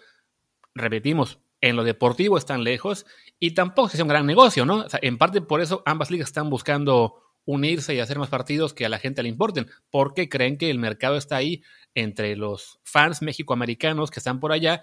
repetimos, 0.75 1.39
en 1.63 1.77
lo 1.77 1.85
deportivo 1.85 2.37
están 2.37 2.65
lejos 2.65 3.07
y 3.39 3.53
tampoco 3.53 3.91
es 3.95 4.01
un 4.01 4.09
gran 4.09 4.27
negocio, 4.27 4.67
¿no? 4.67 4.85
en 5.01 5.17
parte 5.17 5.41
por 5.41 5.61
eso 5.63 5.83
ambas 5.87 6.11
ligas 6.11 6.29
están 6.29 6.51
buscando 6.51 7.23
unirse 7.45 7.95
y 7.95 8.01
hacer 8.01 8.19
más 8.19 8.29
partidos 8.29 8.75
que 8.75 8.85
a 8.85 8.89
la 8.89 8.99
gente 8.99 9.23
le 9.23 9.29
importen, 9.29 9.69
porque 9.91 10.29
creen 10.29 10.59
que 10.59 10.71
el 10.71 10.79
mercado 10.79 11.17
está 11.17 11.37
ahí 11.37 11.63
entre 11.95 12.37
los 12.37 12.81
fans 12.85 13.23
mexicoamericanos 13.23 14.11
que 14.11 14.21
están 14.21 14.41
por 14.41 14.53
allá, 14.53 14.83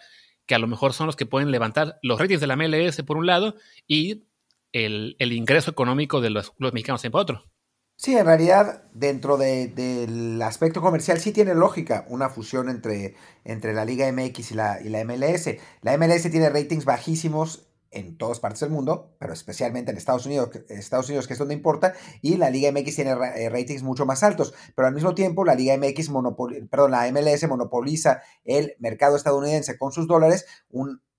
que 0.49 0.55
a 0.55 0.59
lo 0.59 0.65
mejor 0.65 0.93
son 0.93 1.05
los 1.05 1.15
que 1.15 1.27
pueden 1.27 1.51
levantar 1.51 1.99
los 2.01 2.19
ratings 2.19 2.41
de 2.41 2.47
la 2.47 2.55
MLS 2.55 3.03
por 3.03 3.17
un 3.17 3.27
lado 3.27 3.53
y 3.87 4.25
el, 4.73 5.15
ingreso 5.19 5.69
económico 5.69 6.21
de 6.21 6.31
los, 6.31 6.53
los 6.57 6.73
mexicanos 6.73 7.03
por 7.11 7.21
otro. 7.21 7.43
Sí, 7.95 8.17
en 8.17 8.25
realidad, 8.25 8.81
dentro 8.91 9.37
del 9.37 10.41
aspecto 10.41 10.81
comercial 10.81 11.19
sí 11.19 11.31
tiene 11.33 11.53
lógica 11.53 12.07
una 12.09 12.29
fusión 12.29 12.67
entre, 12.67 13.13
entre 13.43 13.75
la 13.75 13.85
Liga 13.85 14.11
MX 14.11 14.51
y 14.51 14.55
la, 14.55 14.81
y 14.81 14.89
la 14.89 15.03
MLS. 15.03 15.57
La 15.81 15.95
MLS 15.99 16.31
tiene 16.31 16.49
ratings 16.49 16.85
bajísimos 16.85 17.68
en 17.91 18.17
todas 18.17 18.39
partes 18.39 18.61
del 18.61 18.69
mundo, 18.69 19.15
pero 19.19 19.33
especialmente 19.33 19.91
en 19.91 19.97
Estados 19.97 20.25
Unidos, 20.25 20.49
Estados 20.69 21.07
Unidos 21.09 21.27
que 21.27 21.33
es 21.33 21.39
donde 21.39 21.53
importa, 21.53 21.93
y 22.21 22.37
la 22.37 22.49
Liga 22.49 22.71
MX 22.71 22.95
tiene 22.95 23.11
eh, 23.11 23.49
ratings 23.49 23.83
mucho 23.83 24.05
más 24.05 24.23
altos, 24.23 24.53
pero 24.75 24.87
al 24.87 24.93
mismo 24.93 25.15
tiempo 25.15 25.45
la 25.45 25.55
Liga 25.55 25.77
MX 25.77 26.11
perdón, 26.69 26.91
la 26.91 27.11
MLS 27.11 27.47
monopoliza 27.47 28.21
el 28.43 28.75
mercado 28.79 29.15
estadounidense 29.15 29.77
con 29.77 29.91
sus 29.91 30.07
dólares, 30.07 30.45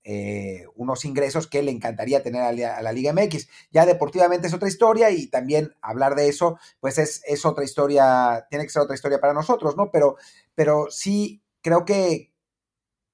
eh, 0.03 0.65
unos 0.75 1.05
ingresos 1.05 1.45
que 1.45 1.61
le 1.61 1.71
encantaría 1.71 2.23
tener 2.23 2.41
a 2.41 2.81
la, 2.81 2.91
Liga 2.91 3.13
MX. 3.13 3.47
Ya 3.71 3.85
deportivamente 3.85 4.47
es 4.47 4.53
otra 4.53 4.67
historia 4.67 5.11
y 5.11 5.27
también 5.27 5.75
hablar 5.81 6.15
de 6.15 6.27
eso, 6.27 6.57
pues 6.79 6.97
es, 6.97 7.21
es, 7.25 7.45
otra 7.45 7.63
historia, 7.63 8.47
tiene 8.49 8.65
que 8.65 8.71
ser 8.71 8.81
otra 8.81 8.95
historia 8.95 9.19
para 9.19 9.33
nosotros, 9.33 9.77
¿no? 9.77 9.91
Pero, 9.91 10.15
pero 10.55 10.87
sí 10.89 11.43
creo 11.61 11.85
que, 11.85 12.33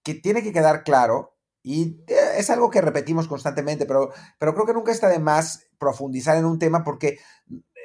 que 0.04 0.14
tiene 0.14 0.42
que 0.44 0.54
quedar 0.54 0.84
claro 0.86 1.37
y 1.74 2.04
eh, 2.08 2.16
es 2.38 2.50
algo 2.50 2.70
que 2.70 2.82
repetimos 2.82 3.28
constantemente, 3.28 3.86
pero, 3.86 4.12
pero 4.40 4.54
creo 4.54 4.66
que 4.66 4.74
nunca 4.74 4.92
está 4.92 5.10
de 5.10 5.20
más 5.20 5.68
profundizar 5.78 6.38
en 6.38 6.46
un 6.46 6.60
tema 6.60 6.84
porque 6.84 7.20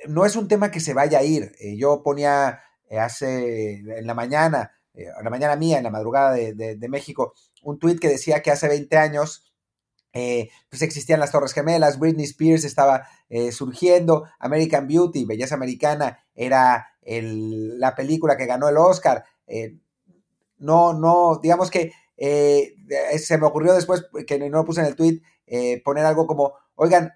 no 0.06 0.24
es 0.24 0.36
un 0.36 0.48
tema 0.48 0.70
que 0.70 0.80
se 0.80 0.94
vaya 0.94 1.18
a 1.18 1.22
ir. 1.22 1.52
Eh, 1.60 1.76
yo 1.76 2.02
ponía 2.02 2.60
hace 3.00 3.76
en 3.78 4.06
la 4.06 4.14
mañana, 4.14 4.72
en 4.92 5.24
la 5.24 5.30
mañana 5.30 5.56
mía, 5.56 5.78
en 5.78 5.84
la 5.84 5.90
madrugada 5.90 6.32
de, 6.32 6.52
de 6.54 6.88
México, 6.90 7.32
un 7.62 7.78
tweet 7.78 7.96
que 7.96 8.08
decía 8.08 8.42
que 8.42 8.50
hace 8.50 8.68
20 8.68 8.98
años 8.98 9.52
eh, 10.14 10.50
pues 10.68 10.82
existían 10.82 11.20
las 11.20 11.32
Torres 11.32 11.54
Gemelas, 11.54 11.98
Britney 11.98 12.24
Spears 12.24 12.64
estaba 12.64 13.06
eh, 13.30 13.50
surgiendo, 13.50 14.24
American 14.38 14.86
Beauty, 14.86 15.24
Belleza 15.24 15.54
Americana, 15.54 16.18
era 16.34 16.88
la 17.04 17.94
película 17.96 18.36
que 18.36 18.46
ganó 18.46 18.68
el 18.68 18.76
Oscar. 18.76 19.24
Eh, 19.46 19.78
no, 20.58 20.92
no, 20.92 21.40
digamos 21.42 21.70
que 21.70 21.92
se 22.16 23.38
me 23.38 23.46
ocurrió 23.46 23.74
después, 23.74 24.04
que 24.26 24.38
no 24.38 24.58
lo 24.58 24.64
puse 24.64 24.80
en 24.80 24.86
el 24.86 24.96
tweet, 24.96 25.20
poner 25.84 26.04
algo 26.04 26.26
como, 26.26 26.54
oigan, 26.74 27.12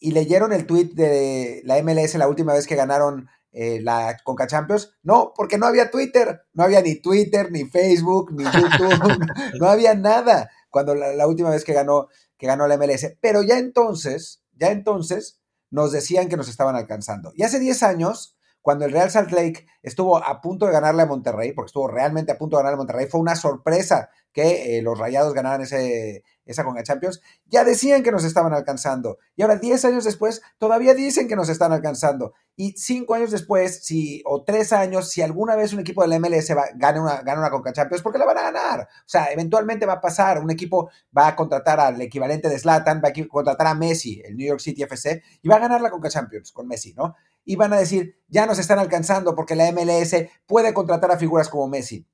y 0.00 0.12
leyeron 0.12 0.52
el 0.52 0.66
tweet 0.66 0.90
de 0.94 1.62
la 1.64 1.82
MLS 1.82 2.14
la 2.14 2.28
última 2.28 2.52
vez 2.52 2.66
que 2.66 2.76
ganaron 2.76 3.28
eh, 3.52 3.80
la 3.80 4.16
Conca 4.24 4.46
Champions? 4.46 4.92
No, 5.02 5.32
porque 5.34 5.58
no 5.58 5.66
había 5.66 5.90
Twitter, 5.90 6.42
no 6.52 6.64
había 6.64 6.82
ni 6.82 6.96
Twitter, 6.96 7.50
ni 7.50 7.64
Facebook, 7.64 8.32
ni 8.32 8.44
YouTube, 8.44 9.26
no 9.58 9.68
había 9.68 9.94
nada 9.94 10.50
cuando 10.70 10.94
la, 10.94 11.26
última 11.26 11.50
vez 11.50 11.64
que 11.64 11.72
ganó, 11.72 12.08
que 12.36 12.46
ganó 12.46 12.66
la 12.66 12.76
MLS. 12.76 13.16
Pero 13.20 13.42
ya 13.42 13.58
entonces, 13.58 14.42
ya 14.52 14.70
entonces, 14.70 15.40
nos 15.70 15.92
decían 15.92 16.28
que 16.28 16.36
nos 16.36 16.48
estaban 16.48 16.76
alcanzando. 16.76 17.32
Y 17.34 17.42
hace 17.42 17.58
10 17.58 17.82
años, 17.82 18.36
cuando 18.68 18.84
el 18.84 18.92
Real 18.92 19.10
Salt 19.10 19.30
Lake 19.30 19.66
estuvo 19.82 20.22
a 20.22 20.42
punto 20.42 20.66
de 20.66 20.72
ganarle 20.72 21.00
a 21.00 21.06
Monterrey, 21.06 21.52
porque 21.52 21.68
estuvo 21.68 21.88
realmente 21.88 22.32
a 22.32 22.36
punto 22.36 22.58
de 22.58 22.64
ganarle 22.64 22.74
a 22.74 22.76
Monterrey, 22.76 23.06
fue 23.06 23.18
una 23.18 23.34
sorpresa 23.34 24.10
que 24.30 24.76
eh, 24.76 24.82
los 24.82 24.98
Rayados 24.98 25.32
ganaran 25.32 25.62
ese, 25.62 26.22
esa 26.44 26.64
Conga 26.64 26.82
Champions, 26.82 27.22
ya 27.46 27.64
decían 27.64 28.02
que 28.02 28.12
nos 28.12 28.24
estaban 28.24 28.52
alcanzando. 28.52 29.16
Y 29.36 29.42
ahora, 29.42 29.56
10 29.56 29.86
años 29.86 30.04
después, 30.04 30.42
todavía 30.58 30.92
dicen 30.92 31.28
que 31.28 31.34
nos 31.34 31.48
están 31.48 31.72
alcanzando. 31.72 32.34
Y 32.56 32.72
5 32.72 33.14
años 33.14 33.30
después, 33.30 33.84
si, 33.86 34.22
o 34.26 34.44
3 34.44 34.72
años, 34.74 35.08
si 35.08 35.22
alguna 35.22 35.56
vez 35.56 35.72
un 35.72 35.80
equipo 35.80 36.06
del 36.06 36.20
MLS 36.20 36.54
va, 36.54 36.66
gana, 36.74 37.00
una, 37.00 37.22
gana 37.22 37.40
una 37.40 37.50
Conca 37.50 37.72
Champions, 37.72 38.02
porque 38.02 38.18
la 38.18 38.26
van 38.26 38.36
a 38.36 38.42
ganar. 38.42 38.80
O 38.80 39.08
sea, 39.08 39.32
eventualmente 39.32 39.86
va 39.86 39.94
a 39.94 40.00
pasar. 40.02 40.42
Un 40.42 40.50
equipo 40.50 40.90
va 41.16 41.28
a 41.28 41.36
contratar 41.36 41.80
al 41.80 41.98
equivalente 42.02 42.50
de 42.50 42.58
Slatan, 42.58 43.00
va 43.02 43.08
a 43.08 43.28
contratar 43.28 43.66
a 43.66 43.74
Messi, 43.74 44.20
el 44.22 44.36
New 44.36 44.46
York 44.46 44.60
City 44.60 44.82
FC, 44.82 45.22
y 45.40 45.48
va 45.48 45.56
a 45.56 45.60
ganar 45.60 45.80
la 45.80 45.90
Conca 45.90 46.10
Champions 46.10 46.52
con 46.52 46.68
Messi, 46.68 46.92
¿no? 46.92 47.14
Y 47.48 47.56
van 47.56 47.72
a 47.72 47.78
decir, 47.78 48.20
ya 48.28 48.44
nos 48.44 48.58
están 48.58 48.78
alcanzando 48.78 49.34
porque 49.34 49.56
la 49.56 49.72
MLS 49.72 50.14
puede 50.44 50.74
contratar 50.74 51.10
a 51.10 51.16
figuras 51.16 51.48
como 51.48 51.66
Messi. 51.66 52.06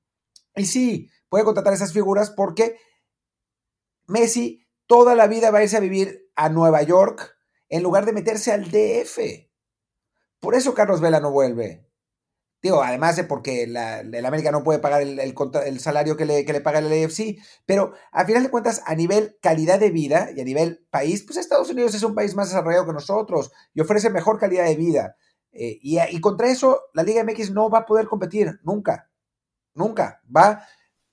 Y 0.54 0.66
sí, 0.66 1.10
puede 1.28 1.42
contratar 1.42 1.72
esas 1.72 1.92
figuras 1.92 2.30
porque 2.30 2.76
Messi 4.06 4.64
toda 4.86 5.16
la 5.16 5.26
vida 5.26 5.50
va 5.50 5.58
a 5.58 5.64
irse 5.64 5.76
a 5.76 5.80
vivir 5.80 6.30
a 6.36 6.50
Nueva 6.50 6.82
York 6.82 7.36
en 7.68 7.82
lugar 7.82 8.06
de 8.06 8.12
meterse 8.12 8.52
al 8.52 8.70
DF. 8.70 9.48
Por 10.38 10.54
eso 10.54 10.72
Carlos 10.72 11.00
Vela 11.00 11.18
no 11.18 11.32
vuelve. 11.32 11.84
Digo, 12.62 12.84
además 12.84 13.16
de 13.16 13.24
porque 13.24 13.66
la, 13.66 14.02
el 14.02 14.24
América 14.24 14.52
no 14.52 14.62
puede 14.62 14.78
pagar 14.78 15.02
el, 15.02 15.80
salario 15.80 16.16
que 16.16 16.26
le, 16.26 16.44
que 16.44 16.52
le, 16.52 16.60
paga 16.60 16.78
el 16.78 17.04
AFC, 17.04 17.38
pero 17.66 17.92
a 18.12 18.24
final 18.24 18.44
de 18.44 18.50
cuentas, 18.50 18.82
a 18.86 18.94
nivel 18.94 19.36
calidad 19.42 19.80
de 19.80 19.90
vida 19.90 20.30
y 20.32 20.40
a 20.40 20.44
nivel 20.44 20.86
país, 20.90 21.24
pues 21.24 21.38
Estados 21.38 21.70
Unidos 21.70 21.96
es 21.96 22.04
un 22.04 22.14
país 22.14 22.36
más 22.36 22.50
desarrollado 22.50 22.86
que 22.86 22.92
nosotros 22.92 23.50
y 23.74 23.80
ofrece 23.80 24.10
mejor 24.10 24.38
calidad 24.38 24.64
de 24.64 24.76
vida. 24.76 25.16
Eh, 25.54 25.78
y, 25.80 26.20
contra 26.20 26.48
eso, 26.48 26.82
la 26.92 27.02
Liga 27.02 27.22
MX 27.24 27.52
no 27.52 27.70
va 27.70 27.80
a 27.80 27.86
poder 27.86 28.06
competir, 28.06 28.60
nunca, 28.62 29.10
nunca. 29.74 30.20
Va 30.34 30.66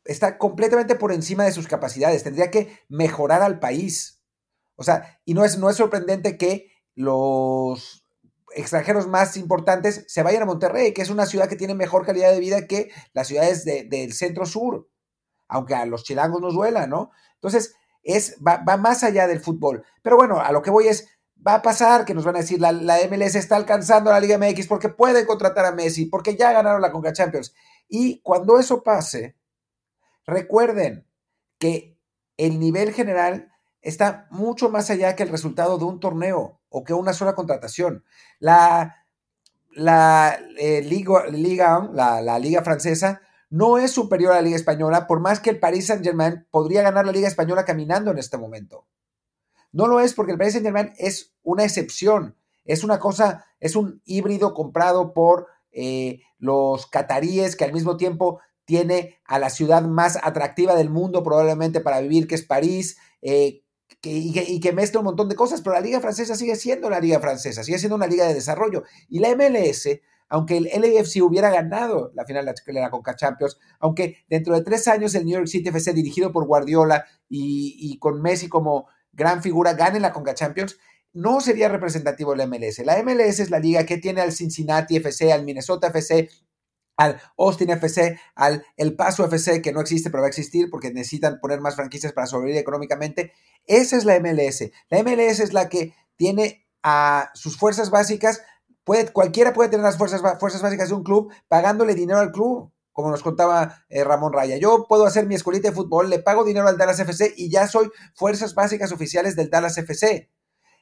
está 0.03 0.38
completamente 0.38 0.95
por 0.95 1.12
encima 1.12 1.43
de 1.43 1.51
sus 1.51 1.67
capacidades. 1.67 2.24
Tendría 2.24 2.51
que 2.51 2.79
mejorar 2.89 3.41
al 3.41 3.60
país. 3.60 4.21
O 4.75 4.83
sea, 4.83 5.19
y 5.25 5.33
no 5.33 5.45
es, 5.45 5.57
no 5.57 5.69
es 5.69 5.77
sorprendente 5.77 6.38
que 6.38 6.71
los 6.95 8.05
extranjeros 8.53 9.07
más 9.07 9.38
importantes 9.38 10.05
se 10.07 10.24
vayan 10.24 10.43
a 10.43 10.45
Monterrey, 10.45 10.93
que 10.93 11.01
es 11.01 11.10
una 11.10 11.25
ciudad 11.25 11.48
que 11.48 11.55
tiene 11.55 11.75
mejor 11.75 12.05
calidad 12.05 12.31
de 12.31 12.39
vida 12.39 12.67
que 12.67 12.91
las 13.13 13.27
ciudades 13.27 13.63
del 13.63 14.13
centro 14.13 14.45
sur, 14.45 14.89
aunque 15.48 15.75
a 15.75 15.86
los 15.86 16.03
chilangos 16.03 16.41
nos 16.41 16.53
duela, 16.53 16.88
¿no? 16.88 17.12
Entonces, 17.36 17.75
es, 18.03 18.38
va, 18.45 18.62
más 18.77 19.03
allá 19.03 19.27
del 19.27 19.39
fútbol. 19.39 19.86
Pero 20.01 20.17
bueno, 20.17 20.41
a 20.41 20.51
lo 20.51 20.62
que 20.62 20.71
voy 20.71 20.88
es, 20.88 21.07
va 21.45 21.55
a 21.55 21.62
pasar 21.62 22.05
que 22.05 22.13
nos 22.13 22.25
van 22.25 22.36
a 22.36 22.39
decir, 22.39 22.60
la, 22.60 22.71
la 22.71 22.98
MLS 23.10 23.36
está 23.36 23.55
alcanzando 23.55 24.10
a 24.10 24.13
la 24.13 24.19
Liga 24.19 24.38
MX 24.38 24.67
porque 24.67 24.89
pueden 24.89 25.25
contratar 25.25 25.65
a 25.65 25.71
Messi, 25.71 26.05
porque 26.05 26.36
ya 26.36 26.51
ganaron 26.51 26.81
la 26.81 26.91
Conca 26.91 27.13
Champions. 27.13 27.53
Y 27.88 28.21
cuando 28.21 28.60
eso 28.60 28.83
pase, 28.83 29.36
Recuerden 30.25 31.07
que 31.57 31.98
el 32.38 32.60
nivel 32.60 32.93
general 32.93 33.51
está 33.81 34.27
mucho 34.29 34.69
más 34.69 34.89
allá 34.89 35.15
que 35.15 35.24
el 35.24 35.29
resultado 35.29 35.77
de 35.77 35.86
un 35.86 36.00
torneo 36.00 36.62
o 36.69 36.83
que 36.83 36.93
una 36.93 37.13
sola 37.13 37.33
contratación. 37.33 38.05
La, 38.39 39.05
la 39.71 40.39
eh, 40.57 40.81
Liga, 40.81 41.89
la, 41.91 42.21
la, 42.21 42.39
Liga 42.39 42.63
Francesa, 42.63 43.21
no 43.50 43.77
es 43.77 43.91
superior 43.91 44.31
a 44.31 44.36
la 44.36 44.41
Liga 44.41 44.55
Española, 44.55 45.07
por 45.07 45.19
más 45.19 45.39
que 45.39 45.50
el 45.50 45.60
Paris 45.60 45.88
Saint-Germain 45.88 46.48
podría 46.51 46.83
ganar 46.83 47.05
la 47.05 47.12
Liga 47.12 47.27
Española 47.27 47.65
caminando 47.65 48.12
en 48.12 48.19
este 48.19 48.38
momento. 48.38 48.86
No 49.71 49.87
lo 49.87 49.99
es 49.99 50.13
porque 50.13 50.33
el 50.33 50.37
Paris 50.37 50.53
Saint-Germain 50.53 50.93
es 50.97 51.33
una 51.43 51.63
excepción, 51.63 52.35
es 52.65 52.83
una 52.83 52.99
cosa, 52.99 53.45
es 53.59 53.75
un 53.75 54.01
híbrido 54.05 54.53
comprado 54.53 55.13
por 55.13 55.47
eh, 55.71 56.19
los 56.37 56.87
cataríes 56.87 57.55
que 57.55 57.63
al 57.63 57.73
mismo 57.73 57.97
tiempo 57.97 58.39
tiene 58.65 59.19
a 59.25 59.39
la 59.39 59.49
ciudad 59.49 59.83
más 59.83 60.17
atractiva 60.21 60.75
del 60.75 60.89
mundo 60.89 61.23
probablemente 61.23 61.81
para 61.81 62.01
vivir, 62.01 62.27
que 62.27 62.35
es 62.35 62.43
París, 62.43 62.97
eh, 63.21 63.63
y, 64.03 64.59
que, 64.59 64.73
mezcla 64.73 64.99
un 64.99 65.05
montón 65.05 65.29
de 65.29 65.35
cosas, 65.35 65.61
pero 65.61 65.75
la 65.75 65.81
liga 65.81 65.99
francesa 65.99 66.35
sigue 66.35 66.55
siendo 66.55 66.89
la 66.89 66.99
liga 66.99 67.19
francesa, 67.19 67.63
sigue 67.63 67.77
siendo 67.77 67.95
una 67.95 68.07
liga 68.07 68.25
de 68.25 68.33
desarrollo. 68.33 68.83
Y 69.09 69.19
la 69.19 69.35
MLS, 69.35 69.99
aunque 70.29 70.57
el 70.57 70.63
LAFC 70.63 71.21
hubiera 71.21 71.51
ganado 71.51 72.11
la 72.15 72.25
final 72.25 72.45
de 72.45 72.73
la 72.73 72.89
Conca 72.89 73.15
Champions, 73.15 73.59
aunque 73.79 74.17
dentro 74.29 74.55
de 74.55 74.63
tres 74.63 74.87
años 74.87 75.13
el 75.13 75.25
New 75.25 75.33
York 75.35 75.47
City 75.47 75.69
FC, 75.69 75.93
dirigido 75.93 76.31
por 76.31 76.45
Guardiola 76.45 77.05
y, 77.29 77.97
con 77.99 78.21
Messi 78.21 78.47
como 78.47 78.87
gran 79.12 79.41
figura, 79.41 79.74
gane 79.74 80.00
la 80.00 80.12
Conca 80.12 80.34
Champions, 80.34 80.77
no 81.13 81.41
sería 81.41 81.70
representativo 81.70 82.32
de 82.32 82.38
la 82.38 82.48
MLS. 82.48 82.80
La 82.86 83.01
MLS 83.03 83.39
es 83.39 83.50
la 83.50 83.60
liga 83.60 83.86
que 83.86 83.98
tiene 83.98 84.22
al 84.22 84.32
Cincinnati 84.32 84.96
FC, 84.96 85.32
al 85.32 85.44
Minnesota 85.44 85.88
FC, 85.88 86.30
al 86.98 87.20
Austin 87.38 87.72
FC, 87.72 88.20
al 88.36 88.65
El 88.77 88.96
Paso 88.96 89.25
FC, 89.25 89.62
que 89.62 89.74
no 89.74 89.82
existe, 89.82 90.10
pero 90.10 90.22
va 90.22 90.27
a 90.27 90.30
existir 90.30 90.70
porque 90.70 90.91
necesitan 90.91 91.39
poner 91.39 91.60
más 91.60 91.75
franquicias 91.75 92.13
para 92.13 92.27
sobrevivir 92.27 92.60
económicamente. 92.60 93.34
Esa 93.65 93.98
es 93.98 94.06
la 94.06 94.20
MLS. 94.20 94.72
La 94.89 95.03
MLS 95.03 95.39
es 95.39 95.53
la 95.53 95.68
que 95.68 95.94
tiene 96.15 96.68
a 96.84 97.32
sus 97.34 97.58
fuerzas 97.58 97.89
básicas, 97.89 98.41
puede, 98.84 99.12
cualquiera 99.12 99.53
puede 99.53 99.70
tener 99.70 99.84
las 99.84 99.98
fuerzas, 99.98 100.22
fuerzas 100.39 100.62
básicas 100.62 100.89
de 100.89 100.96
un 100.96 101.03
club 101.03 101.34
pagándole 101.48 101.96
dinero 101.96 102.20
al 102.20 102.32
club, 102.32 102.72
como 102.91 103.10
nos 103.10 103.24
contaba 103.24 103.83
eh, 103.89 104.03
Ramón 104.03 104.33
Raya. 104.33 104.57
Yo 104.57 104.86
puedo 104.88 105.05
hacer 105.05 105.25
mi 105.25 105.36
escuelita 105.36 105.69
de 105.69 105.75
fútbol, 105.75 106.10
le 106.10 106.19
pago 106.19 106.43
dinero 106.43 106.67
al 106.67 106.77
Dallas 106.77 107.00
FC 107.00 107.33
y 107.38 107.50
ya 107.50 107.67
soy 107.67 107.89
fuerzas 108.15 108.55
básicas 108.55 108.91
oficiales 108.91 109.36
del 109.36 109.50
Dallas 109.50 109.77
FC. 109.77 110.29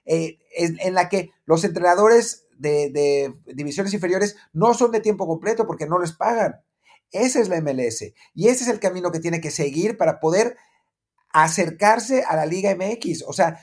Eh, 0.06 0.40
en 0.56 0.96
la 0.96 1.08
que 1.08 1.32
los 1.46 1.64
entrenadores 1.64 2.48
de, 2.58 3.34
divisiones 3.46 3.94
inferiores 3.94 4.38
no 4.54 4.74
son 4.74 4.92
de 4.92 5.02
tiempo 5.02 5.28
completo 5.28 5.68
porque 5.68 5.86
no 5.86 6.00
les 6.00 6.14
pagan. 6.14 6.64
Esa 7.12 7.40
es 7.40 7.50
la 7.50 7.62
MLS 7.62 8.14
y 8.34 8.48
ese 8.48 8.64
es 8.64 8.68
el 8.70 8.80
camino 8.80 9.12
que 9.12 9.20
tiene 9.20 9.42
que 9.42 9.52
seguir 9.52 9.98
para 9.98 10.20
poder 10.20 10.58
acercarse 11.32 12.24
a 12.24 12.36
la 12.36 12.46
Liga 12.46 12.76
MX. 12.76 13.24
O 13.28 13.34
sea, 13.34 13.60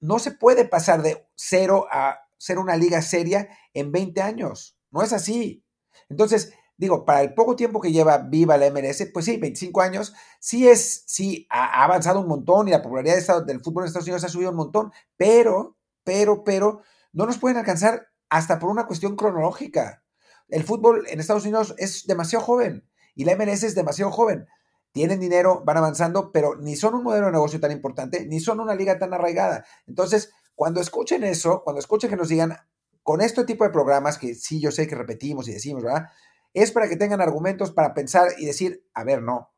no 0.00 0.18
se 0.18 0.30
puede 0.32 0.64
pasar 0.66 1.02
de 1.02 1.26
cero 1.34 1.86
a 1.90 2.20
ser 2.36 2.58
una 2.58 2.76
liga 2.76 3.02
seria 3.02 3.48
en 3.72 3.92
20 3.92 4.20
años. 4.20 4.78
No 4.90 5.02
es 5.02 5.12
así. 5.12 5.64
Entonces, 6.08 6.52
digo, 6.76 7.04
para 7.04 7.22
el 7.22 7.34
poco 7.34 7.56
tiempo 7.56 7.80
que 7.80 7.92
lleva 7.92 8.18
viva 8.18 8.56
la 8.56 8.70
MLS, 8.70 9.08
pues 9.12 9.24
sí, 9.24 9.36
25 9.36 9.80
años, 9.80 10.14
sí 10.40 10.68
es, 10.68 11.04
sí, 11.06 11.46
ha, 11.50 11.84
avanzado 11.84 12.20
un 12.20 12.28
montón 12.28 12.68
y 12.68 12.70
la 12.70 12.82
popularidad 12.82 13.44
del 13.44 13.60
fútbol 13.60 13.84
en 13.84 13.88
Estados 13.88 14.06
Unidos 14.06 14.24
ha 14.24 14.28
subido 14.28 14.50
un 14.50 14.56
montón, 14.56 14.92
pero, 15.16 15.76
pero, 16.04 16.44
pero, 16.44 16.82
no 17.12 17.26
nos 17.26 17.38
pueden 17.38 17.56
alcanzar 17.56 18.08
hasta 18.28 18.58
por 18.58 18.70
una 18.70 18.86
cuestión 18.86 19.16
cronológica. 19.16 20.02
El 20.48 20.64
fútbol 20.64 21.06
en 21.08 21.20
Estados 21.20 21.44
Unidos 21.44 21.74
es 21.78 22.06
demasiado 22.06 22.44
joven 22.44 22.88
y 23.14 23.24
la 23.24 23.34
MLS 23.36 23.62
es 23.62 23.74
demasiado 23.74 24.12
joven. 24.12 24.46
Tienen 24.92 25.20
dinero, 25.20 25.62
van 25.64 25.76
avanzando, 25.76 26.32
pero 26.32 26.56
ni 26.56 26.76
son 26.76 26.94
un 26.94 27.02
modelo 27.02 27.26
de 27.26 27.32
negocio 27.32 27.60
tan 27.60 27.72
importante, 27.72 28.26
ni 28.26 28.40
son 28.40 28.60
una 28.60 28.74
liga 28.74 28.98
tan 28.98 29.12
arraigada. 29.12 29.64
Entonces, 29.86 30.32
cuando 30.54 30.80
escuchen 30.80 31.24
eso, 31.24 31.62
cuando 31.64 31.80
escuchen 31.80 32.08
que 32.08 32.16
nos 32.16 32.28
digan 32.28 32.56
con 33.02 33.20
este 33.20 33.44
tipo 33.44 33.64
de 33.64 33.70
programas, 33.70 34.18
que 34.18 34.34
sí 34.34 34.60
yo 34.60 34.70
sé 34.70 34.86
que 34.86 34.94
repetimos 34.94 35.48
y 35.48 35.52
decimos, 35.52 35.82
¿verdad? 35.82 36.08
Es 36.54 36.72
para 36.72 36.88
que 36.88 36.96
tengan 36.96 37.20
argumentos 37.20 37.72
para 37.72 37.94
pensar 37.94 38.28
y 38.38 38.46
decir, 38.46 38.84
a 38.94 39.04
ver, 39.04 39.22
no, 39.22 39.52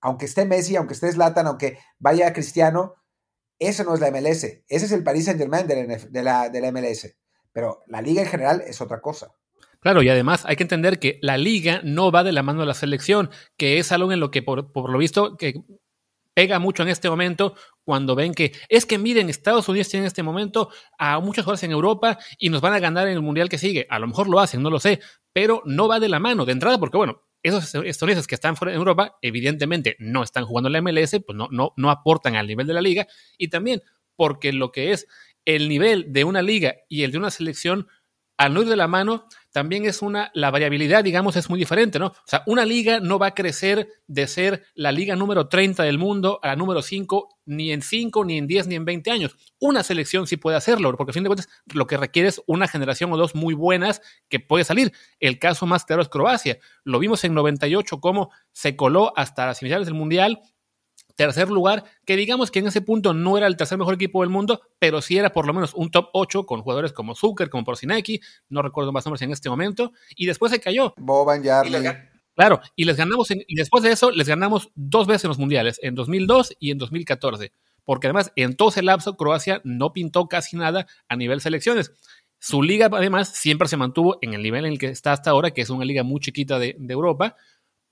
aunque 0.00 0.26
esté 0.26 0.44
Messi, 0.44 0.76
aunque 0.76 0.94
esté 0.94 1.12
Zlatan, 1.12 1.46
aunque 1.46 1.78
vaya 1.98 2.32
Cristiano, 2.32 2.94
eso 3.58 3.84
no 3.84 3.94
es 3.94 4.00
la 4.00 4.10
MLS, 4.10 4.44
ese 4.44 4.62
es 4.68 4.92
el 4.92 5.02
Paris 5.02 5.24
Saint 5.24 5.40
Germain 5.40 5.66
de 5.66 6.22
la, 6.22 6.48
de 6.48 6.60
la 6.60 6.72
MLS. 6.72 7.16
Pero 7.52 7.82
la 7.86 8.00
liga 8.00 8.22
en 8.22 8.28
general 8.28 8.62
es 8.66 8.80
otra 8.80 9.00
cosa. 9.00 9.34
Claro, 9.80 10.02
y 10.02 10.08
además 10.08 10.44
hay 10.44 10.56
que 10.56 10.64
entender 10.64 10.98
que 10.98 11.18
la 11.22 11.36
liga 11.36 11.80
no 11.84 12.10
va 12.10 12.24
de 12.24 12.32
la 12.32 12.42
mano 12.42 12.60
de 12.60 12.66
la 12.66 12.74
selección, 12.74 13.30
que 13.56 13.78
es 13.78 13.92
algo 13.92 14.12
en 14.12 14.20
lo 14.20 14.30
que 14.30 14.42
por, 14.42 14.90
lo 14.90 14.98
visto 14.98 15.36
que 15.36 15.54
pega 16.38 16.60
mucho 16.60 16.84
en 16.84 16.88
este 16.88 17.10
momento 17.10 17.56
cuando 17.82 18.14
ven 18.14 18.32
que 18.32 18.52
es 18.68 18.86
que 18.86 18.96
miren, 18.96 19.28
Estados 19.28 19.68
Unidos 19.68 19.88
tiene 19.88 20.04
en 20.04 20.06
este 20.06 20.22
momento 20.22 20.70
a 20.96 21.18
muchas 21.18 21.44
jugadores 21.44 21.64
en 21.64 21.72
Europa 21.72 22.16
y 22.38 22.48
nos 22.48 22.60
van 22.60 22.74
a 22.74 22.78
ganar 22.78 23.08
en 23.08 23.14
el 23.14 23.22
mundial 23.22 23.48
que 23.48 23.58
sigue. 23.58 23.88
A 23.90 23.98
lo 23.98 24.06
mejor 24.06 24.28
lo 24.28 24.38
hacen, 24.38 24.62
no 24.62 24.70
lo 24.70 24.78
sé, 24.78 25.00
pero 25.32 25.62
no 25.64 25.88
va 25.88 25.98
de 25.98 26.08
la 26.08 26.20
mano 26.20 26.44
de 26.44 26.52
entrada 26.52 26.78
porque 26.78 26.96
bueno, 26.96 27.24
esos 27.42 27.64
estadounidenses 27.74 28.28
que 28.28 28.36
están 28.36 28.54
fuera 28.54 28.70
de 28.70 28.78
Europa 28.78 29.18
evidentemente 29.20 29.96
no 29.98 30.22
están 30.22 30.44
jugando 30.44 30.68
en 30.68 30.74
la 30.74 30.80
MLS, 30.80 31.16
pues 31.26 31.36
no, 31.36 31.48
no, 31.50 31.72
no 31.76 31.90
aportan 31.90 32.36
al 32.36 32.46
nivel 32.46 32.68
de 32.68 32.74
la 32.74 32.82
liga 32.82 33.08
y 33.36 33.48
también 33.48 33.82
porque 34.14 34.52
lo 34.52 34.70
que 34.70 34.92
es 34.92 35.08
el 35.44 35.68
nivel 35.68 36.12
de 36.12 36.22
una 36.22 36.40
liga 36.40 36.76
y 36.88 37.02
el 37.02 37.10
de 37.10 37.18
una 37.18 37.32
selección, 37.32 37.88
al 38.36 38.54
no 38.54 38.62
ir 38.62 38.68
de 38.68 38.76
la 38.76 38.86
mano, 38.86 39.26
también 39.52 39.86
es 39.86 40.02
una, 40.02 40.30
la 40.34 40.50
variabilidad, 40.50 41.02
digamos, 41.02 41.36
es 41.36 41.48
muy 41.48 41.58
diferente, 41.58 41.98
¿no? 41.98 42.08
O 42.08 42.14
sea, 42.26 42.42
una 42.46 42.64
liga 42.64 43.00
no 43.00 43.18
va 43.18 43.28
a 43.28 43.34
crecer 43.34 43.88
de 44.06 44.26
ser 44.26 44.64
la 44.74 44.92
liga 44.92 45.16
número 45.16 45.48
30 45.48 45.82
del 45.82 45.98
mundo 45.98 46.38
a 46.42 46.48
la 46.48 46.56
número 46.56 46.82
5 46.82 47.28
ni 47.46 47.72
en 47.72 47.80
5, 47.80 48.24
ni 48.24 48.38
en 48.38 48.46
10, 48.46 48.66
ni 48.66 48.74
en 48.74 48.84
20 48.84 49.10
años. 49.10 49.36
Una 49.58 49.82
selección 49.82 50.26
sí 50.26 50.36
puede 50.36 50.56
hacerlo, 50.56 50.94
porque 50.96 51.10
a 51.10 51.14
fin 51.14 51.22
de 51.22 51.28
cuentas 51.28 51.48
lo 51.72 51.86
que 51.86 51.96
requiere 51.96 52.28
es 52.28 52.42
una 52.46 52.68
generación 52.68 53.12
o 53.12 53.16
dos 53.16 53.34
muy 53.34 53.54
buenas 53.54 54.02
que 54.28 54.38
puede 54.38 54.64
salir. 54.64 54.92
El 55.18 55.38
caso 55.38 55.66
más 55.66 55.84
claro 55.84 56.02
es 56.02 56.08
Croacia. 56.08 56.58
Lo 56.84 56.98
vimos 56.98 57.24
en 57.24 57.34
98 57.34 58.00
cómo 58.00 58.30
se 58.52 58.76
coló 58.76 59.12
hasta 59.16 59.46
las 59.46 59.58
semifinales 59.58 59.86
del 59.86 59.94
Mundial 59.94 60.42
tercer 61.18 61.50
lugar, 61.50 61.82
que 62.06 62.16
digamos 62.16 62.52
que 62.52 62.60
en 62.60 62.68
ese 62.68 62.80
punto 62.80 63.12
no 63.12 63.36
era 63.36 63.48
el 63.48 63.56
tercer 63.56 63.76
mejor 63.76 63.94
equipo 63.94 64.20
del 64.20 64.30
mundo, 64.30 64.62
pero 64.78 65.02
sí 65.02 65.18
era 65.18 65.32
por 65.32 65.46
lo 65.46 65.52
menos 65.52 65.74
un 65.74 65.90
top 65.90 66.10
8 66.12 66.46
con 66.46 66.62
jugadores 66.62 66.92
como 66.92 67.16
Zucker, 67.16 67.50
como 67.50 67.64
Porcinaki, 67.64 68.20
no 68.48 68.62
recuerdo 68.62 68.92
más 68.92 69.04
nombres 69.04 69.22
en 69.22 69.32
este 69.32 69.50
momento, 69.50 69.92
y 70.14 70.26
después 70.26 70.52
se 70.52 70.60
cayó. 70.60 70.94
Boban, 70.96 71.42
Jarley. 71.42 71.82
Claro, 72.36 72.60
y 72.76 72.84
les 72.84 72.96
ganamos, 72.96 73.32
y 73.32 73.54
después 73.56 73.82
de 73.82 73.90
eso, 73.90 74.12
les 74.12 74.28
ganamos 74.28 74.70
dos 74.76 75.08
veces 75.08 75.24
en 75.24 75.28
los 75.30 75.38
mundiales, 75.40 75.80
en 75.82 75.96
2002 75.96 76.54
y 76.60 76.70
en 76.70 76.78
2014, 76.78 77.52
porque 77.84 78.06
además 78.06 78.30
en 78.36 78.54
todo 78.54 78.68
ese 78.68 78.82
lapso 78.82 79.16
Croacia 79.16 79.60
no 79.64 79.92
pintó 79.92 80.28
casi 80.28 80.56
nada 80.56 80.86
a 81.08 81.16
nivel 81.16 81.40
selecciones. 81.40 81.90
Su 82.38 82.62
liga, 82.62 82.88
además, 82.92 83.30
siempre 83.30 83.66
se 83.66 83.76
mantuvo 83.76 84.18
en 84.22 84.34
el 84.34 84.42
nivel 84.44 84.66
en 84.66 84.72
el 84.74 84.78
que 84.78 84.86
está 84.86 85.10
hasta 85.10 85.30
ahora, 85.30 85.50
que 85.50 85.62
es 85.62 85.70
una 85.70 85.84
liga 85.84 86.04
muy 86.04 86.20
chiquita 86.20 86.60
de, 86.60 86.76
de 86.78 86.94
Europa, 86.94 87.34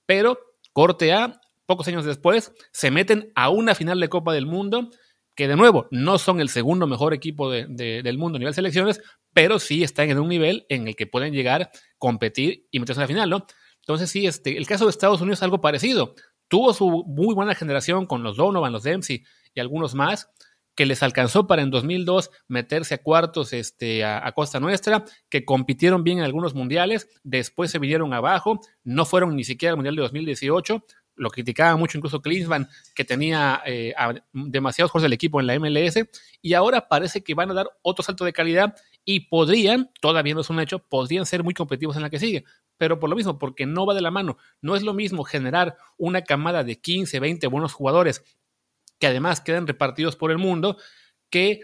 pero 0.05 0.39
corte 0.71 1.11
A, 1.11 1.41
pocos 1.67 1.87
años 1.87 2.05
después, 2.05 2.53
se 2.71 2.89
meten 2.89 3.31
a 3.35 3.49
una 3.49 3.75
final 3.75 3.99
de 3.99 4.09
Copa 4.09 4.33
del 4.33 4.47
Mundo, 4.47 4.89
que 5.35 5.47
de 5.47 5.55
nuevo 5.55 5.87
no 5.91 6.17
son 6.17 6.41
el 6.41 6.49
segundo 6.49 6.87
mejor 6.87 7.13
equipo 7.13 7.51
del 7.51 8.17
mundo 8.17 8.37
a 8.37 8.39
nivel 8.39 8.55
selecciones, 8.55 9.01
pero 9.33 9.59
sí 9.59 9.83
están 9.83 10.09
en 10.09 10.19
un 10.19 10.29
nivel 10.29 10.65
en 10.69 10.87
el 10.87 10.95
que 10.95 11.05
pueden 11.05 11.33
llegar, 11.33 11.69
competir 11.99 12.65
y 12.71 12.79
meterse 12.79 13.01
a 13.01 13.03
la 13.03 13.07
final, 13.07 13.29
¿no? 13.29 13.45
Entonces, 13.81 14.09
sí, 14.09 14.25
este, 14.25 14.57
el 14.57 14.65
caso 14.65 14.85
de 14.85 14.89
Estados 14.89 15.21
Unidos 15.21 15.39
es 15.39 15.43
algo 15.43 15.61
parecido. 15.61 16.15
Tuvo 16.47 16.73
su 16.73 17.03
muy 17.05 17.35
buena 17.35 17.53
generación 17.53 18.07
con 18.07 18.23
los 18.23 18.37
Donovan, 18.37 18.73
los 18.73 18.83
Dempsey 18.83 19.23
y 19.53 19.59
algunos 19.59 19.93
más, 19.93 20.29
que 20.77 20.85
les 20.85 21.01
alcanzó 21.01 21.47
para 21.47 21.63
en 21.63 21.71
2002 21.71 22.29
meterse 22.47 22.93
a 22.93 22.97
cuartos 23.01 23.51
este, 23.51 24.05
a, 24.05 24.31
costa 24.33 24.59
nuestra, 24.59 25.05
que 25.27 25.43
compitieron 25.43 26.03
bien 26.03 26.19
en 26.19 26.23
algunos 26.23 26.53
mundiales, 26.53 27.09
después 27.23 27.71
se 27.71 27.79
vinieron 27.79 28.13
abajo, 28.13 28.59
no 28.83 29.05
fueron 29.05 29.35
ni 29.35 29.43
siquiera 29.43 29.71
al 29.71 29.77
Mundial 29.77 29.95
de 29.95 30.03
2018, 30.03 30.85
lo 31.17 31.29
criticaba 31.29 31.75
mucho 31.75 31.97
incluso 31.97 32.21
Klinsmann, 32.21 32.69
que 32.95 33.03
tenía 33.03 33.61
eh, 33.65 33.93
demasiados 34.31 34.91
jugadores 34.91 35.09
del 35.09 35.13
equipo 35.13 35.39
en 35.39 35.47
la 35.47 35.59
MLS, 35.59 35.97
y 36.41 36.53
ahora 36.53 36.87
parece 36.87 37.23
que 37.23 37.33
van 37.33 37.51
a 37.51 37.53
dar 37.53 37.69
otro 37.81 38.03
salto 38.03 38.23
de 38.23 38.33
calidad 38.33 38.75
y 39.03 39.21
podrían, 39.21 39.91
todavía 39.99 40.33
no 40.33 40.41
es 40.41 40.49
un 40.49 40.59
hecho, 40.59 40.79
podrían 40.79 41.25
ser 41.25 41.43
muy 41.43 41.53
competitivos 41.53 41.95
en 41.95 42.03
la 42.03 42.09
que 42.09 42.19
sigue 42.19 42.45
pero 42.77 42.99
por 42.99 43.09
lo 43.09 43.15
mismo, 43.15 43.39
porque 43.39 43.65
no 43.65 43.85
va 43.85 43.93
de 43.93 44.01
la 44.01 44.11
mano. 44.11 44.37
No 44.61 44.75
es 44.75 44.83
lo 44.83 44.93
mismo 44.93 45.23
generar 45.23 45.77
una 45.97 46.23
camada 46.23 46.63
de 46.63 46.79
15, 46.79 47.19
20 47.19 47.47
buenos 47.47 47.73
jugadores 47.73 48.23
que 48.99 49.07
además 49.07 49.41
quedan 49.41 49.67
repartidos 49.67 50.15
por 50.15 50.31
el 50.31 50.37
mundo 50.37 50.77
que 51.29 51.61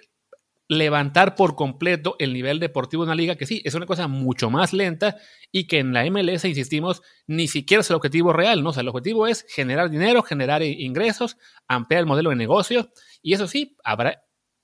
levantar 0.78 1.36
por 1.36 1.56
completo 1.56 2.16
el 2.20 2.34
nivel 2.34 2.60
deportivo 2.60 3.04
de 3.04 3.10
una 3.10 3.16
liga 3.16 3.36
que 3.36 3.46
sí, 3.46 3.62
es 3.66 3.74
una 3.76 3.86
cosa 3.86 4.08
mucho 4.08 4.50
más 4.50 4.74
lenta 4.74 5.18
y 5.52 5.68
que 5.68 5.80
en 5.80 5.94
la 5.94 6.04
MLS, 6.10 6.46
insistimos, 6.46 7.02
ni 7.28 7.48
siquiera 7.48 7.82
es 7.82 7.90
el 7.90 7.96
objetivo 7.96 8.34
real, 8.34 8.64
¿no? 8.64 8.70
O 8.70 8.74
sea, 8.74 8.82
el 8.82 8.88
objetivo 8.90 9.28
es 9.28 9.46
generar 9.50 9.90
dinero, 9.90 10.24
generar 10.24 10.64
ingresos, 10.64 11.38
ampliar 11.68 12.02
el 12.02 12.08
modelo 12.08 12.30
de 12.30 12.36
negocio 12.36 12.90
y 13.22 13.34
eso 13.34 13.48
sí, 13.48 13.78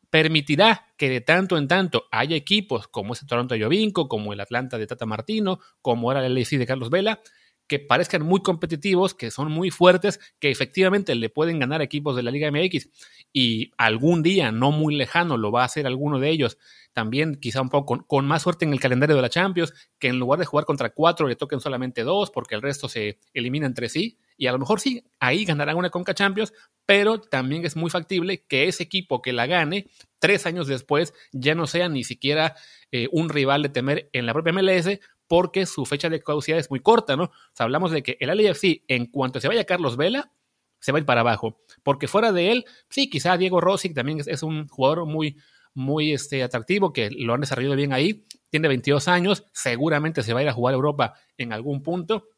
permitirá 0.10 0.88
que 0.98 1.10
de 1.10 1.22
tanto 1.22 1.58
en 1.58 1.68
tanto 1.68 2.06
haya 2.12 2.36
equipos 2.36 2.88
como 2.88 3.14
ese 3.14 3.26
Toronto 3.26 3.56
Jovinco, 3.60 4.08
como 4.08 4.34
el 4.34 4.40
Atlanta 4.40 4.78
de 4.78 4.88
Tata 4.88 5.06
Martino, 5.06 5.60
como 5.82 6.12
era 6.12 6.26
el 6.26 6.34
LAC 6.34 6.50
de 6.50 6.66
Carlos 6.66 6.90
Vela, 6.90 7.22
que 7.70 7.80
parezcan 7.80 8.24
muy 8.24 8.42
competitivos, 8.42 9.14
que 9.14 9.30
son 9.30 9.52
muy 9.52 9.70
fuertes, 9.70 10.20
que 10.40 10.50
efectivamente 10.50 11.14
le 11.14 11.30
pueden 11.30 11.60
ganar 11.60 11.84
equipos 11.84 12.16
de 12.16 12.24
la 12.24 12.32
Liga 12.32 12.52
MX 12.52 12.90
y 13.32 13.72
algún 13.78 14.24
día, 14.24 14.52
no 14.52 14.72
muy 14.72 14.96
lejano, 14.96 15.38
lo 15.38 15.52
va 15.52 15.62
a 15.62 15.66
hacer 15.66 15.86
alguno 15.86 16.20
de 16.20 16.32
ellos. 16.32 16.58
También 16.94 17.36
quizá 17.36 17.62
un 17.62 17.70
poco 17.70 18.08
con, 18.08 18.26
más 18.26 18.42
suerte 18.42 18.66
en 18.66 18.74
el 18.74 18.80
calendario 18.80 19.16
de 19.16 19.22
la 19.22 19.30
Champions, 19.30 19.72
que 20.00 20.08
en 20.08 20.18
lugar 20.18 20.40
de 20.40 20.48
jugar 20.48 20.66
contra 20.66 20.90
cuatro 20.90 21.28
le 21.28 21.36
toquen 21.36 21.60
solamente 21.60 22.04
dos, 22.04 22.32
porque 22.32 22.56
el 22.56 22.64
resto 22.64 22.90
se 22.90 23.20
elimina 23.36 23.68
entre 23.68 23.88
sí. 23.88 24.18
Y 24.36 24.48
a 24.48 24.52
lo 24.52 24.58
mejor 24.58 24.80
sí, 24.80 25.04
ahí 25.20 25.46
ganarán 25.46 25.78
una 25.78 25.92
Conca 25.92 26.16
Champions, 26.16 26.52
pero 26.88 27.22
también 27.22 27.66
es 27.66 27.76
muy 27.76 27.92
factible 27.92 28.46
que 28.48 28.68
ese 28.68 28.82
equipo 28.82 29.22
que 29.22 29.32
la 29.32 29.46
gane, 29.46 29.86
tres 30.18 30.48
años 30.48 30.66
después, 30.66 31.14
ya 31.32 31.54
no 31.54 31.68
sea 31.68 31.88
ni 31.88 32.04
siquiera 32.04 32.56
eh, 32.92 33.08
un 33.12 33.30
rival 33.30 33.62
de 33.62 33.70
temer 33.70 34.10
en 34.12 34.26
la 34.26 34.34
propia 34.34 34.54
MLS, 34.54 35.00
porque 35.30 35.68
su 35.68 35.86
fecha 35.86 36.10
de 36.10 36.22
caducidad 36.22 36.58
es 36.58 36.72
muy 36.72 36.80
corta, 36.80 37.16
¿no? 37.16 37.26
O 37.26 37.32
hablamos 37.64 37.92
de 37.92 38.02
que 38.02 38.18
el 38.20 38.36
LAFC, 38.36 38.84
en 38.88 39.06
cuanto 39.06 39.40
se 39.40 39.48
vaya 39.48 39.64
Carlos 39.64 39.96
Vela, 39.96 40.34
se 40.80 40.92
va 40.92 40.98
a 40.98 41.02
ir 41.02 41.06
para 41.06 41.22
abajo. 41.22 41.62
Porque 41.84 42.08
fuera 42.08 42.32
de 42.32 42.52
él, 42.52 42.66
sí, 42.90 43.12
quizá 43.12 43.38
Diego 43.38 43.62
Rossi 43.62 43.94
también 43.94 44.22
es, 44.26 44.42
un 44.42 44.68
jugador 44.68 45.06
muy, 45.06 45.38
muy 45.76 46.14
este, 46.14 46.42
atractivo, 46.42 46.92
que 46.92 47.12
lo 47.12 47.36
han 47.36 47.42
desarrollado 47.42 47.76
bien 47.76 47.94
ahí. 47.94 48.26
Tiene 48.50 48.68
22 48.70 49.08
años, 49.08 49.46
seguramente 49.54 50.24
se 50.24 50.34
va 50.34 50.40
a 50.40 50.44
ir 50.44 50.50
a 50.50 50.54
jugar 50.54 50.74
a 50.74 50.78
Europa 50.78 51.14
en 51.38 51.54
algún 51.54 51.84
punto. 51.84 52.30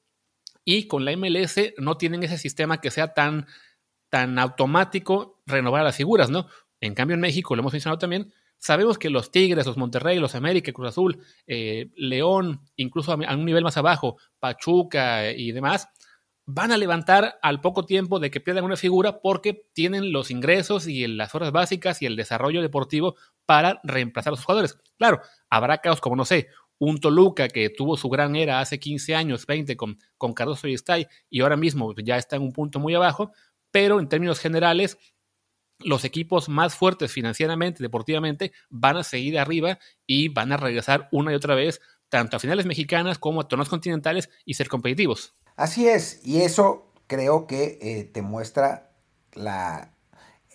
Y 0.65 0.87
con 0.87 1.05
la 1.05 1.15
MLS 1.15 1.73
no 1.77 1.95
tienen 1.95 2.23
ese 2.23 2.37
sistema 2.37 2.81
que 2.81 2.91
sea 2.91 3.13
tan, 3.13 3.47
tan 4.09 4.37
automático 4.37 5.41
renovar 5.45 5.85
las 5.85 5.95
figuras, 5.95 6.29
¿no? 6.29 6.47
En 6.81 6.93
cambio, 6.93 7.15
en 7.15 7.21
México, 7.21 7.55
lo 7.55 7.61
hemos 7.61 7.71
mencionado 7.71 7.99
también, 7.99 8.33
Sabemos 8.61 8.99
que 8.99 9.09
los 9.09 9.31
Tigres, 9.31 9.65
los 9.65 9.75
Monterrey, 9.75 10.19
los 10.19 10.35
América, 10.35 10.71
Cruz 10.71 10.89
Azul, 10.89 11.19
eh, 11.47 11.89
León, 11.95 12.61
incluso 12.75 13.11
a, 13.11 13.15
un 13.15 13.43
nivel 13.43 13.63
más 13.63 13.75
abajo, 13.75 14.17
Pachuca 14.39 15.31
y 15.31 15.51
demás, 15.51 15.89
van 16.45 16.71
a 16.71 16.77
levantar 16.77 17.39
al 17.41 17.59
poco 17.59 17.87
tiempo 17.87 18.19
de 18.19 18.29
que 18.29 18.39
pierdan 18.39 18.63
una 18.63 18.77
figura 18.77 19.19
porque 19.19 19.65
tienen 19.73 20.11
los 20.11 20.29
ingresos 20.29 20.87
y 20.87 21.07
las 21.07 21.33
horas 21.33 21.51
básicas 21.51 22.03
y 22.03 22.05
el 22.05 22.15
desarrollo 22.15 22.61
deportivo 22.61 23.15
para 23.47 23.81
reemplazar 23.83 24.33
a 24.33 24.35
sus 24.35 24.45
jugadores. 24.45 24.77
Claro, 24.95 25.21
habrá 25.49 25.79
casos 25.79 25.99
como, 25.99 26.15
no 26.15 26.25
sé, 26.25 26.49
un 26.77 26.99
Toluca 26.99 27.47
que 27.47 27.71
tuvo 27.71 27.97
su 27.97 28.09
gran 28.09 28.35
era 28.35 28.59
hace 28.59 28.79
15 28.79 29.15
años, 29.15 29.47
20 29.47 29.75
con, 29.75 29.97
con 30.19 30.33
Cardoso 30.33 30.67
y 30.67 30.75
Stay 30.75 31.07
y 31.31 31.41
ahora 31.41 31.57
mismo 31.57 31.95
ya 31.95 32.17
está 32.17 32.35
en 32.35 32.43
un 32.43 32.53
punto 32.53 32.79
muy 32.79 32.93
abajo, 32.93 33.31
pero 33.71 33.99
en 33.99 34.07
términos 34.07 34.39
generales 34.39 34.99
los 35.83 36.05
equipos 36.05 36.49
más 36.49 36.75
fuertes 36.75 37.11
financieramente, 37.11 37.83
deportivamente, 37.83 38.51
van 38.69 38.97
a 38.97 39.03
seguir 39.03 39.39
arriba 39.39 39.79
y 40.05 40.29
van 40.29 40.51
a 40.51 40.57
regresar 40.57 41.07
una 41.11 41.31
y 41.31 41.35
otra 41.35 41.55
vez, 41.55 41.81
tanto 42.09 42.37
a 42.37 42.39
finales 42.39 42.65
mexicanas 42.65 43.17
como 43.17 43.41
a 43.41 43.47
torneos 43.47 43.69
continentales 43.69 44.29
y 44.45 44.55
ser 44.55 44.67
competitivos. 44.67 45.35
Así 45.55 45.87
es, 45.87 46.21
y 46.23 46.41
eso 46.41 46.91
creo 47.07 47.45
que 47.45 47.77
eh, 47.81 48.03
te 48.05 48.21
muestra 48.21 48.91
la, 49.33 49.93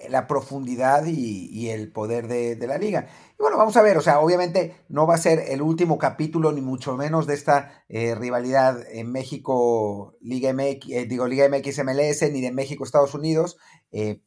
la 0.09 0.27
profundidad 0.27 1.05
y, 1.07 1.69
el 1.71 1.91
poder 1.91 2.29
de, 2.29 2.67
la 2.67 2.79
liga. 2.79 3.09
Y 3.39 3.43
bueno, 3.43 3.57
vamos 3.57 3.77
a 3.77 3.83
ver, 3.83 3.97
o 3.97 4.01
sea, 4.01 4.21
obviamente 4.21 4.75
no 4.89 5.07
va 5.07 5.15
a 5.15 5.19
ser 5.19 5.39
el 5.49 5.63
último 5.63 5.99
capítulo, 5.99 6.53
ni 6.53 6.61
mucho 6.61 6.97
menos 6.97 7.27
de 7.27 7.35
esta 7.35 7.85
eh, 7.89 8.15
rivalidad 8.15 8.85
en 8.91 9.11
México, 9.11 10.17
Liga 10.21 10.53
MX, 10.53 10.91
eh, 10.91 11.07
digo, 11.07 11.27
Liga 11.27 11.49
MX 11.49 11.85
MLS, 11.85 12.31
ni 12.33 12.41
de 12.41 12.53
México, 12.53 12.85
Estados 12.85 13.15
Unidos, 13.15 13.57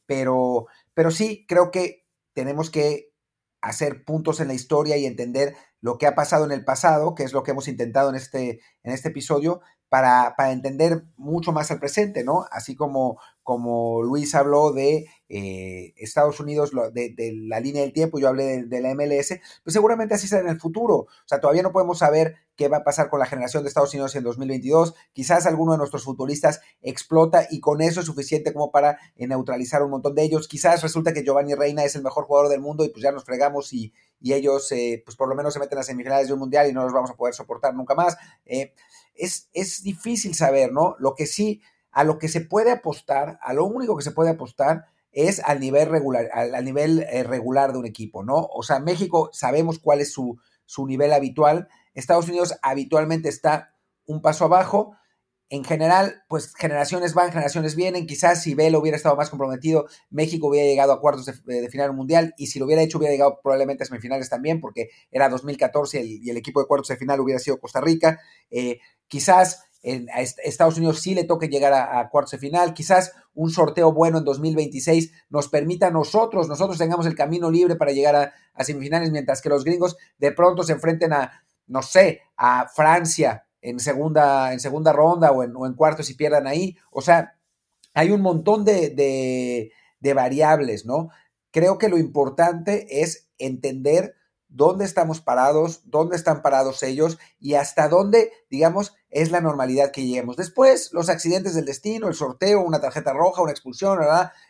pero 0.07 0.65
pero 0.99 1.11
sí, 1.11 1.45
creo 1.47 1.71
que 1.71 2.05
tenemos 2.33 2.69
que 2.69 3.13
hacer 3.61 4.03
puntos 4.03 4.41
en 4.41 4.49
la 4.49 4.53
historia 4.53 4.97
y 4.97 5.05
entender 5.05 5.55
lo 5.79 5.97
que 5.97 6.07
ha 6.07 6.13
pasado 6.13 6.43
en 6.43 6.51
el 6.51 6.65
pasado, 6.65 7.15
que 7.15 7.23
es 7.23 7.31
lo 7.31 7.41
que 7.41 7.51
hemos 7.51 7.69
intentado 7.69 8.09
en 8.09 8.17
este, 8.17 8.59
en 8.83 8.91
este 8.91 9.07
episodio, 9.07 9.61
para, 9.87 10.33
para 10.35 10.51
entender 10.51 11.05
mucho 11.15 11.53
más 11.53 11.71
al 11.71 11.79
presente, 11.79 12.25
¿no? 12.25 12.47
Así 12.51 12.75
como, 12.75 13.17
como 13.49 14.03
Luis 14.03 14.35
habló 14.35 14.73
de 14.73 15.07
eh, 15.27 15.95
Estados 15.97 16.39
Unidos, 16.39 16.69
de, 16.93 17.33
la 17.47 17.59
línea 17.59 17.81
del 17.81 17.93
tiempo, 17.93 18.19
yo 18.19 18.27
hablé 18.27 18.61
de, 18.65 18.79
la 18.79 18.93
MLS, 18.93 19.39
pues 19.63 19.73
seguramente 19.73 20.13
así 20.13 20.27
será 20.27 20.41
en 20.43 20.49
el 20.49 20.59
futuro. 20.59 20.95
O 20.97 21.07
sea, 21.25 21.39
todavía 21.39 21.63
no 21.63 21.71
podemos 21.71 21.97
saber 21.97 22.35
qué 22.55 22.67
va 22.67 22.77
a 22.77 22.83
pasar 22.83 23.09
con 23.09 23.19
la 23.19 23.25
generación 23.25 23.63
de 23.63 23.69
Estados 23.69 23.91
Unidos 23.95 24.15
en 24.15 24.23
2022. 24.23 24.93
Quizás 25.13 25.47
alguno 25.47 25.71
de 25.71 25.79
nuestros 25.79 26.03
futbolistas 26.03 26.61
explota 26.83 27.47
y 27.49 27.59
con 27.59 27.81
eso 27.81 28.01
es 28.01 28.05
suficiente 28.05 28.53
como 28.53 28.69
para 28.69 28.99
eh, 29.15 29.25
neutralizar 29.25 29.81
un 29.81 29.89
montón 29.89 30.13
de 30.13 30.21
ellos. 30.21 30.47
Quizás 30.47 30.83
resulta 30.83 31.11
que 31.11 31.23
Giovanni 31.23 31.55
Reina 31.55 31.83
es 31.83 31.95
el 31.95 32.03
mejor 32.03 32.25
jugador 32.25 32.49
del 32.51 32.61
mundo 32.61 32.85
y 32.85 32.89
pues 32.89 33.01
ya 33.01 33.11
nos 33.11 33.23
fregamos 33.23 33.73
y, 33.73 33.91
ellos 34.21 34.71
eh, 34.73 35.01
pues 35.03 35.17
por 35.17 35.27
lo 35.27 35.33
menos 35.33 35.55
se 35.55 35.59
meten 35.59 35.79
a 35.79 35.83
semifinales 35.83 36.27
de 36.27 36.33
un 36.33 36.39
mundial 36.39 36.69
y 36.69 36.73
no 36.73 36.83
los 36.83 36.93
vamos 36.93 37.09
a 37.09 37.15
poder 37.15 37.33
soportar 37.33 37.73
nunca 37.73 37.95
más. 37.95 38.15
es, 38.45 39.49
es 39.53 39.81
difícil 39.81 40.35
saber, 40.35 40.71
¿no? 40.71 40.95
Lo 40.99 41.15
que 41.15 41.25
sí 41.25 41.63
a 41.91 42.03
lo 42.03 42.17
que 42.19 42.27
se 42.27 42.41
puede 42.41 42.71
apostar, 42.71 43.39
a 43.41 43.53
lo 43.53 43.65
único 43.65 43.97
que 43.97 44.03
se 44.03 44.11
puede 44.11 44.31
apostar 44.31 44.85
es 45.11 45.41
al 45.43 45.59
nivel 45.59 45.89
regular, 45.89 46.29
al, 46.33 46.63
nivel 46.63 47.05
eh, 47.09 47.23
regular 47.23 47.71
de 47.71 47.79
un 47.79 47.85
equipo, 47.85 48.23
¿no? 48.23 48.47
O 48.51 48.63
sea, 48.63 48.79
México 48.79 49.29
sabemos 49.33 49.79
cuál 49.79 50.01
es 50.01 50.11
su, 50.13 50.37
su 50.65 50.85
nivel 50.85 51.13
habitual. 51.13 51.67
Estados 51.93 52.27
Unidos 52.27 52.55
habitualmente 52.61 53.29
está 53.29 53.73
un 54.05 54.21
paso 54.21 54.45
abajo. 54.45 54.95
En 55.51 55.63
general, 55.63 56.21
pues 56.27 56.53
generaciones 56.53 57.15
van, 57.15 57.31
generaciones 57.31 57.75
vienen. 57.75 58.05
Quizás 58.05 58.43
si 58.43 58.53
Velo 58.53 58.79
hubiera 58.79 58.95
estado 58.95 59.15
más 59.15 59.31
comprometido, 59.31 59.87
México 60.11 60.47
hubiera 60.47 60.67
llegado 60.67 60.93
a 60.93 61.01
cuartos 61.01 61.25
de, 61.25 61.69
final 61.69 61.93
mundial 61.93 62.35
y 62.37 62.47
si 62.47 62.59
lo 62.59 62.65
hubiera 62.65 62.83
hecho 62.83 62.99
hubiera 62.99 63.11
llegado 63.11 63.39
probablemente 63.41 63.81
a 63.81 63.87
semifinales 63.87 64.29
también 64.29 64.61
porque 64.61 64.89
era 65.09 65.27
2014 65.27 66.03
y 66.05 66.29
el 66.29 66.37
equipo 66.37 66.59
de 66.59 66.67
cuartos 66.67 66.89
de 66.89 66.97
final 66.97 67.19
hubiera 67.19 67.39
sido 67.39 67.59
Costa 67.59 67.81
Rica. 67.81 68.19
Eh, 68.51 68.79
quizás 69.07 69.68
en 69.81 70.07
Estados 70.43 70.77
Unidos 70.77 70.99
sí 71.01 71.13
le 71.15 71.23
toque 71.23 71.47
llegar 71.47 71.73
a, 71.73 72.09
cuartos 72.09 72.31
de 72.31 72.37
final. 72.37 72.73
Quizás 72.73 73.13
un 73.33 73.49
sorteo 73.49 73.93
bueno 73.93 74.17
en 74.17 74.25
2026 74.25 75.11
nos 75.29 75.47
permita 75.47 75.87
a 75.87 75.91
nosotros, 75.91 76.47
nosotros 76.47 76.77
tengamos 76.77 77.05
el 77.05 77.15
camino 77.15 77.49
libre 77.49 77.75
para 77.75 77.91
llegar 77.91 78.15
a, 78.15 78.63
semifinales, 78.63 79.11
mientras 79.11 79.41
que 79.41 79.47
los 79.49 79.63
gringos 79.63 79.95
de 80.17 80.33
pronto 80.33 80.63
se 80.63 80.73
enfrenten 80.73 81.13
a, 81.13 81.45
no 81.67 81.81
sé, 81.81 82.21
a 82.35 82.67
Francia 82.67 83.45
en 83.61 83.79
segunda, 83.79 84.51
en 84.51 84.59
segunda 84.59 84.91
ronda 84.91 85.31
o 85.31 85.43
en, 85.43 85.55
o 85.55 85.65
en 85.65 85.75
cuartos 85.75 86.09
y 86.09 86.15
pierdan 86.15 86.45
ahí. 86.45 86.75
O 86.91 87.01
sea, 87.01 87.37
hay 87.93 88.11
un 88.11 88.21
montón 88.21 88.65
de, 88.65 89.71
de 89.99 90.13
variables, 90.13 90.85
¿no? 90.85 91.09
Creo 91.51 91.77
que 91.77 91.89
lo 91.89 91.97
importante 91.97 93.01
es 93.01 93.29
entender 93.37 94.15
dónde 94.49 94.85
estamos 94.85 95.21
parados, 95.21 95.81
dónde 95.85 96.15
están 96.15 96.41
parados 96.41 96.83
ellos 96.83 97.17
y 97.39 97.53
hasta 97.53 97.87
dónde, 97.87 98.31
digamos, 98.49 98.95
es 99.09 99.31
la 99.31 99.41
normalidad 99.41 99.91
que 99.91 100.05
lleguemos. 100.05 100.35
Después, 100.35 100.91
los 100.91 101.09
accidentes 101.09 101.55
del 101.55 101.65
destino, 101.65 102.07
el 102.07 102.15
sorteo, 102.15 102.61
una 102.61 102.81
tarjeta 102.81 103.13
roja, 103.13 103.41
una 103.41 103.51
expulsión. 103.51 103.99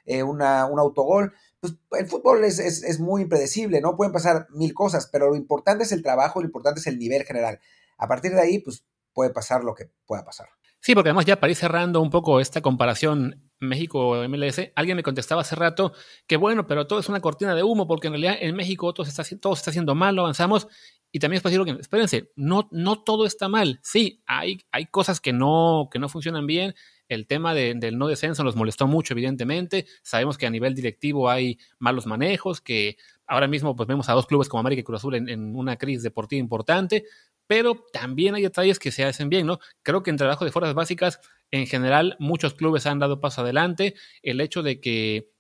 Eh, 0.06 0.24
una, 0.24 0.66
un 0.66 0.80
autogol. 0.80 1.34
Pues 1.60 1.76
el 1.92 2.08
fútbol 2.08 2.44
es, 2.46 2.60
es, 2.60 3.00
muy 3.00 3.24
impredecible, 3.24 3.82
¿no? 3.82 3.98
Pueden 3.98 4.14
pasar 4.14 4.48
mil 4.52 4.74
cosas, 4.74 5.10
pero 5.12 5.30
lo 5.30 5.36
importante 5.36 5.84
es 5.84 5.92
el 5.92 6.02
trabajo, 6.02 6.40
lo 6.40 6.46
importante 6.46 6.80
es 6.80 6.88
el 6.88 6.98
nivel 6.98 7.24
general. 7.24 7.60
A 7.98 8.08
partir 8.08 8.34
de 8.34 8.42
ahí, 8.42 8.60
pues 8.60 8.86
puede 9.14 9.32
pasar 9.32 9.64
lo 9.64 9.76
que 9.76 9.92
pueda 10.06 10.24
pasar. 10.24 10.48
Sí, 10.80 10.96
porque 10.96 11.10
además 11.10 11.26
ya 11.26 11.40
para 11.40 11.54
cerrando 11.54 12.02
un 12.02 12.10
poco 12.10 12.40
esta 12.40 12.62
comparación 12.62 13.49
México-MLS, 13.60 14.72
alguien 14.76 14.98
me 14.98 15.04
contestaba 15.04 15.42
hace 15.42 15.56
rato 15.56 15.94
que 16.28 16.38
bueno, 16.38 16.68
pero 16.68 16.88
todo 16.88 17.00
es 17.00 17.10
una 17.10 17.20
cortina 17.20 17.56
de 17.56 17.64
humo, 17.64 17.88
porque 17.88 18.08
en 18.08 18.14
realidad 18.14 18.38
en 18.40 18.56
México 18.56 18.94
todo 18.94 19.06
se 19.06 19.22
está, 19.22 19.38
todo 19.40 19.54
está 19.54 19.72
haciendo 19.72 19.96
mal, 19.96 20.18
avanzamos, 20.18 20.68
y 21.12 21.20
también 21.20 21.38
es 21.38 21.44
decir 21.44 21.64
que, 21.64 21.72
espérense, 21.82 22.32
no, 22.36 22.70
no 22.72 23.04
todo 23.04 23.26
está 23.26 23.50
mal, 23.50 23.80
sí, 23.84 24.22
hay, 24.26 24.62
hay 24.72 24.86
cosas 24.86 25.20
que 25.20 25.34
no, 25.34 25.90
que 25.92 26.00
no 26.00 26.10
funcionan 26.10 26.46
bien, 26.46 26.76
el 27.08 27.26
tema 27.26 27.56
del 27.56 27.98
no 27.98 28.08
descenso 28.08 28.44
nos 28.44 28.56
molestó 28.56 28.88
mucho, 28.88 29.14
evidentemente, 29.14 29.88
sabemos 30.04 30.38
que 30.38 30.46
a 30.46 30.52
nivel 30.52 30.76
directivo 30.76 31.30
hay 31.30 31.58
malos 31.80 32.06
manejos, 32.06 32.62
que 32.62 32.98
ahora 33.30 33.48
mismo 33.48 33.76
pues 33.76 33.88
vemos 33.88 34.10
a 34.10 34.14
dos 34.14 34.26
clubes 34.26 34.50
como 34.50 34.60
América 34.60 34.82
y 34.82 34.84
Cruz 34.84 35.00
Azul 35.00 35.16
en, 35.16 35.56
una 35.56 35.78
crisis 35.78 36.04
deportiva 36.04 36.40
importante, 36.40 37.06
pero 37.48 37.86
también 37.94 38.36
hay 38.36 38.44
detalles 38.44 38.80
que 38.80 38.92
se 38.92 39.06
hacen 39.06 39.30
bien, 39.30 39.48
¿no? 39.48 39.60
Creo 39.84 40.04
que 40.04 40.10
en 40.10 40.18
trabajo 40.18 40.46
de 40.46 40.52
fuerzas 40.52 40.74
básicas, 40.74 41.20
en 41.52 41.68
general, 41.68 42.16
muchos 42.20 42.54
clubes 42.54 42.86
han 42.86 43.00
dado 43.00 43.22
paso 43.22 43.42
adelante. 43.42 43.96
El 44.22 44.42
hecho 44.42 44.62
de 44.62 44.80
que 44.80 45.32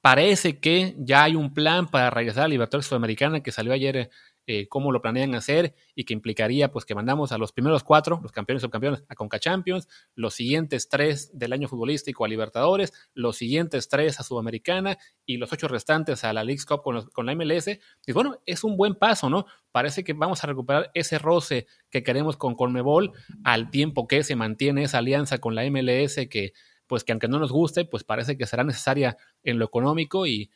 parece 0.00 0.60
que 0.60 0.94
ya 0.98 1.24
hay 1.24 1.34
un 1.34 1.54
plan 1.54 1.88
para 1.88 2.10
regresar 2.10 2.42
a 2.42 2.48
la 2.48 2.52
Libertadores 2.52 2.86
Sudamericana 2.86 3.42
que 3.42 3.52
salió 3.52 3.72
ayer 3.72 4.10
eh, 4.46 4.68
cómo 4.68 4.92
lo 4.92 5.00
planean 5.00 5.34
hacer 5.34 5.74
y 5.94 6.04
que 6.04 6.12
implicaría 6.12 6.70
pues 6.70 6.84
que 6.84 6.94
mandamos 6.94 7.32
a 7.32 7.38
los 7.38 7.52
primeros 7.52 7.82
cuatro, 7.82 8.20
los 8.22 8.30
campeones 8.30 8.62
y 8.62 8.66
subcampeones, 8.66 9.02
a 9.08 9.14
Conca 9.14 9.38
Champions, 9.38 9.88
los 10.14 10.34
siguientes 10.34 10.88
tres 10.90 11.30
del 11.32 11.54
año 11.54 11.66
futbolístico 11.66 12.24
a 12.24 12.28
Libertadores, 12.28 12.92
los 13.14 13.36
siguientes 13.36 13.88
tres 13.88 14.20
a 14.20 14.22
Sudamericana 14.22 14.98
y 15.24 15.38
los 15.38 15.52
ocho 15.52 15.66
restantes 15.66 16.24
a 16.24 16.32
la 16.34 16.44
League 16.44 16.62
Cup 16.68 16.82
con, 16.82 17.26
la 17.26 17.34
MLS. 17.34 17.68
Y 18.06 18.12
bueno, 18.12 18.38
es 18.44 18.64
un 18.64 18.76
buen 18.76 18.94
paso, 18.94 19.30
¿no? 19.30 19.46
Parece 19.72 20.04
que 20.04 20.12
vamos 20.12 20.44
a 20.44 20.46
recuperar 20.46 20.90
ese 20.92 21.18
roce 21.18 21.66
que 21.90 22.02
queremos 22.02 22.36
con 22.36 22.54
Conmebol 22.54 23.12
al 23.44 23.70
tiempo 23.70 24.06
que 24.06 24.22
se 24.24 24.36
mantiene 24.36 24.82
esa 24.82 24.98
alianza 24.98 25.38
con 25.38 25.54
la 25.54 25.64
MLS 25.70 26.16
que 26.28 26.52
pues 26.86 27.02
que 27.02 27.12
aunque 27.12 27.28
no 27.28 27.38
nos 27.38 27.50
guste, 27.50 27.86
pues 27.86 28.04
parece 28.04 28.36
que 28.36 28.44
será 28.44 28.62
necesaria 28.62 29.16
en 29.42 29.58
lo 29.58 29.64
económico 29.64 30.26
y, 30.26 30.50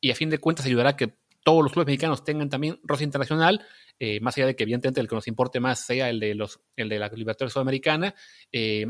y 0.00 0.12
a 0.12 0.14
fin 0.14 0.30
de 0.30 0.38
cuentas 0.38 0.66
ayudará 0.66 0.90
a 0.90 0.96
que 0.96 1.16
todos 1.44 1.62
los 1.62 1.72
clubes 1.72 1.86
mexicanos 1.86 2.24
tengan 2.24 2.48
también 2.48 2.80
roce 2.82 3.04
internacional, 3.04 3.64
eh, 4.00 4.18
más 4.20 4.36
allá 4.36 4.46
de 4.46 4.56
que 4.56 4.64
evidentemente 4.64 5.00
el 5.00 5.08
que 5.08 5.14
nos 5.14 5.28
importe 5.28 5.60
más 5.60 5.86
sea 5.86 6.10
el 6.10 6.18
de, 6.18 6.34
los, 6.34 6.60
el 6.74 6.88
de 6.88 6.98
la 6.98 7.08
Libertadores 7.08 7.52
Sudamericana. 7.52 8.14
Eh, 8.50 8.86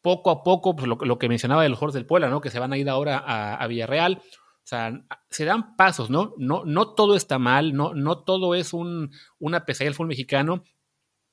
poco 0.00 0.30
a 0.30 0.42
poco, 0.42 0.74
pues 0.74 0.88
lo, 0.88 1.18
que 1.18 1.28
mencionaba 1.28 1.62
de 1.62 1.68
los 1.68 1.78
jugadores 1.78 1.94
del 1.94 2.06
Puebla, 2.06 2.28
¿no? 2.28 2.40
Que 2.40 2.50
se 2.50 2.58
van 2.58 2.72
a 2.72 2.78
ir 2.78 2.88
ahora 2.88 3.18
a, 3.18 3.64
Villarreal. 3.68 4.20
O 4.20 4.64
sea, 4.64 5.04
se 5.30 5.44
dan 5.44 5.76
pasos, 5.76 6.10
¿no? 6.10 6.34
No, 6.38 6.64
no 6.64 6.94
todo 6.94 7.14
está 7.14 7.38
mal, 7.38 7.72
no, 7.74 7.94
no 7.94 8.24
todo 8.24 8.54
es 8.54 8.72
un, 8.72 9.12
una 9.38 9.64
pesadilla 9.64 9.90
del 9.90 9.94
fútbol 9.94 10.08
mexicano. 10.08 10.64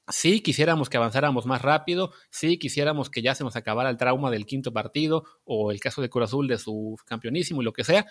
Sí 0.07 0.41
quisiéramos 0.41 0.89
que 0.89 0.97
avanzáramos 0.97 1.45
más 1.45 1.61
rápido, 1.61 2.11
sí 2.31 2.57
quisiéramos 2.57 3.09
que 3.09 3.21
ya 3.21 3.35
se 3.35 3.43
nos 3.43 3.55
acabara 3.55 3.89
el 3.89 3.97
trauma 3.97 4.31
del 4.31 4.45
quinto 4.45 4.73
partido 4.73 5.23
o 5.43 5.71
el 5.71 5.79
caso 5.79 6.01
de 6.01 6.09
Cruz 6.09 6.25
Azul 6.25 6.47
de 6.47 6.57
su 6.57 6.95
campeonísimo 7.05 7.61
y 7.61 7.65
lo 7.65 7.73
que 7.73 7.83
sea, 7.83 8.07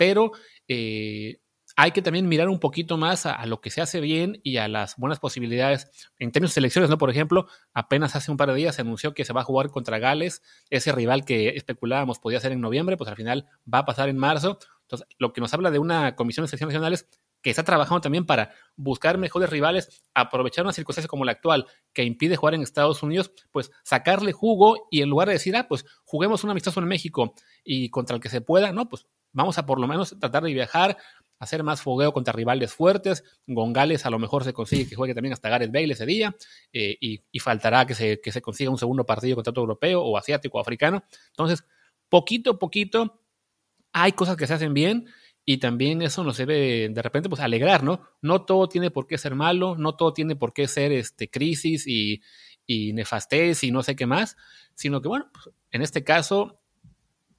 pero 0.00 0.32
eh, 0.66 1.42
hay 1.76 1.90
que 1.90 2.00
también 2.00 2.26
mirar 2.26 2.48
un 2.48 2.58
poquito 2.58 2.96
más 2.96 3.26
a, 3.26 3.44
lo 3.44 3.60
que 3.60 3.68
se 3.68 3.82
hace 3.82 4.00
bien 4.00 4.40
y 4.42 4.56
a 4.56 4.66
las 4.66 4.96
buenas 4.96 5.20
posibilidades. 5.20 5.90
En 6.18 6.32
términos 6.32 6.52
de 6.52 6.54
selecciones, 6.54 6.88
¿no? 6.88 6.96
Por 6.96 7.10
ejemplo, 7.10 7.48
apenas 7.74 8.16
hace 8.16 8.30
un 8.30 8.38
par 8.38 8.48
de 8.48 8.54
días 8.54 8.76
se 8.76 8.80
anunció 8.80 9.12
que 9.12 9.26
se 9.26 9.34
va 9.34 9.42
a 9.42 9.44
jugar 9.44 9.68
contra 9.68 9.98
Gales, 9.98 10.40
ese 10.70 10.90
rival 10.92 11.26
que 11.26 11.50
especulábamos 11.50 12.18
podía 12.18 12.40
ser 12.40 12.52
en 12.52 12.62
noviembre, 12.62 12.96
pues 12.96 13.10
al 13.10 13.16
final 13.16 13.46
va 13.62 13.80
a 13.80 13.84
pasar 13.84 14.08
en 14.08 14.16
marzo. 14.16 14.58
Entonces, 14.84 15.06
lo 15.18 15.34
que 15.34 15.42
nos 15.42 15.52
habla 15.52 15.70
de 15.70 15.78
una 15.78 16.16
comisión 16.16 16.44
de 16.44 16.48
selecciones 16.48 16.72
nacionales 16.72 17.06
que 17.42 17.50
está 17.50 17.62
trabajando 17.62 18.00
también 18.00 18.24
para 18.24 18.54
buscar 18.76 19.18
mejores 19.18 19.50
rivales, 19.50 20.02
aprovechar 20.14 20.64
una 20.64 20.72
circunstancia 20.72 21.08
como 21.08 21.26
la 21.26 21.32
actual 21.32 21.66
que 21.92 22.04
impide 22.04 22.36
jugar 22.36 22.54
en 22.54 22.62
Estados 22.62 23.02
Unidos, 23.02 23.32
pues 23.50 23.70
sacarle 23.84 24.32
jugo 24.32 24.88
y 24.90 25.02
en 25.02 25.10
lugar 25.10 25.28
de 25.28 25.34
decir, 25.34 25.54
ah, 25.56 25.68
pues 25.68 25.84
juguemos 26.04 26.42
un 26.42 26.50
amistoso 26.50 26.80
en 26.80 26.88
México 26.88 27.34
y 27.64 27.90
contra 27.90 28.16
el 28.16 28.22
que 28.22 28.30
se 28.30 28.40
pueda, 28.40 28.72
no, 28.72 28.88
pues 28.88 29.06
Vamos 29.32 29.58
a 29.58 29.66
por 29.66 29.80
lo 29.80 29.86
menos 29.86 30.16
tratar 30.18 30.42
de 30.42 30.52
viajar, 30.52 30.96
hacer 31.38 31.62
más 31.62 31.82
fogueo 31.82 32.12
contra 32.12 32.32
rivales 32.32 32.72
fuertes. 32.72 33.24
Gongales 33.46 34.06
a 34.06 34.10
lo 34.10 34.18
mejor 34.18 34.44
se 34.44 34.52
consigue 34.52 34.88
que 34.88 34.94
juegue 34.94 35.14
también 35.14 35.32
hasta 35.32 35.48
Gareth 35.48 35.72
Bale 35.72 35.92
ese 35.92 36.06
día 36.06 36.36
eh, 36.72 36.96
y, 37.00 37.38
faltará 37.40 37.86
que 37.86 37.94
se, 37.94 38.20
que 38.20 38.30
se 38.32 38.42
consiga 38.42 38.70
un 38.70 38.78
segundo 38.78 39.04
partido 39.04 39.36
contra 39.36 39.50
otro 39.50 39.62
europeo 39.62 40.02
o 40.02 40.16
asiático 40.16 40.58
o 40.58 40.60
africano. 40.60 41.02
Entonces, 41.28 41.64
poquito 42.08 42.52
a 42.52 42.58
poquito 42.58 43.22
hay 43.92 44.12
cosas 44.12 44.36
que 44.36 44.46
se 44.46 44.54
hacen 44.54 44.74
bien 44.74 45.06
y 45.44 45.58
también 45.58 46.02
eso 46.02 46.22
nos 46.22 46.36
debe 46.36 46.88
de 46.90 47.02
repente 47.02 47.28
pues 47.28 47.40
alegrar, 47.40 47.82
¿no? 47.82 48.02
No 48.20 48.44
todo 48.44 48.68
tiene 48.68 48.90
por 48.90 49.06
qué 49.06 49.18
ser 49.18 49.34
malo, 49.34 49.74
no 49.76 49.96
todo 49.96 50.12
tiene 50.12 50.36
por 50.36 50.52
qué 50.52 50.68
ser 50.68 50.92
este, 50.92 51.28
crisis 51.28 51.86
y, 51.86 52.22
y 52.66 52.92
nefastez 52.92 53.64
y 53.64 53.70
no 53.70 53.82
sé 53.82 53.96
qué 53.96 54.06
más, 54.06 54.36
sino 54.74 55.00
que 55.00 55.08
bueno, 55.08 55.30
pues, 55.32 55.54
en 55.70 55.82
este 55.82 56.04
caso 56.04 56.59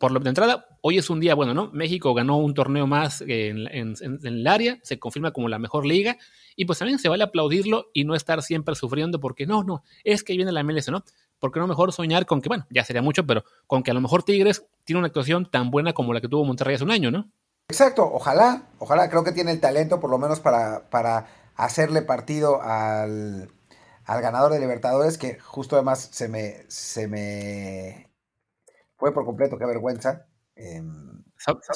por 0.02 0.12
lo 0.12 0.20
de 0.20 0.30
entrada, 0.30 0.66
hoy 0.82 0.98
es 0.98 1.12
un 1.12 1.20
día 1.20 1.36
bueno, 1.36 1.54
¿no? 1.54 1.70
México 1.74 2.16
ganó 2.16 2.38
un 2.38 2.56
torneo 2.56 2.88
más 2.88 3.22
en, 3.22 3.68
el 3.68 4.48
área, 4.48 4.80
se 4.82 4.98
confirma 4.98 5.32
como 5.32 5.48
la 5.48 5.60
mejor 5.60 5.86
liga, 5.86 6.18
y 6.56 6.66
pues 6.66 6.80
también 6.80 6.98
se 6.98 7.08
vale 7.08 7.24
aplaudirlo 7.24 7.92
y 7.94 8.04
no 8.04 8.16
estar 8.16 8.42
siempre 8.42 8.74
sufriendo 8.74 9.20
porque 9.20 9.46
no, 9.46 9.64
no, 9.64 9.84
es 10.04 10.24
que 10.24 10.36
viene 10.36 10.52
la 10.52 10.64
MLS, 10.64 10.90
¿no? 10.90 11.04
Porque 11.38 11.60
no 11.60 11.68
mejor 11.68 11.94
soñar 11.94 12.26
con 12.26 12.42
que, 12.42 12.50
bueno, 12.50 12.66
ya 12.72 12.84
sería 12.84 13.04
mucho, 13.04 13.28
pero 13.28 13.44
con 13.68 13.84
que 13.84 13.92
a 13.92 13.94
lo 13.94 14.02
mejor 14.02 14.24
Tigres 14.24 14.66
tiene 14.86 14.98
una 14.98 15.08
actuación 15.08 15.50
tan 15.52 15.70
buena 15.70 15.94
como 15.94 16.14
la 16.14 16.20
que 16.20 16.28
tuvo 16.28 16.46
Monterrey 16.46 16.74
hace 16.74 16.84
un 16.84 16.92
año, 16.92 17.12
¿no? 17.12 17.32
Exacto, 17.70 18.10
ojalá, 18.12 18.70
ojalá, 18.80 19.08
creo 19.08 19.24
que 19.24 19.32
tiene 19.32 19.52
el 19.52 19.60
talento 19.60 20.00
por 20.00 20.10
lo 20.10 20.18
menos 20.18 20.40
para, 20.40 20.90
para 20.90 21.28
hacerle 21.56 22.02
partido 22.02 22.60
al, 22.64 23.52
al 24.06 24.22
ganador 24.24 24.52
de 24.52 24.60
Libertadores, 24.60 25.20
que 25.20 25.38
justo 25.40 25.76
además 25.76 26.10
se 26.12 26.28
me, 26.28 26.66
se 26.70 27.08
me 27.08 28.11
fue 29.02 29.12
por 29.12 29.26
completo, 29.26 29.58
qué 29.58 29.66
vergüenza. 29.66 30.28
Em, 30.56 31.24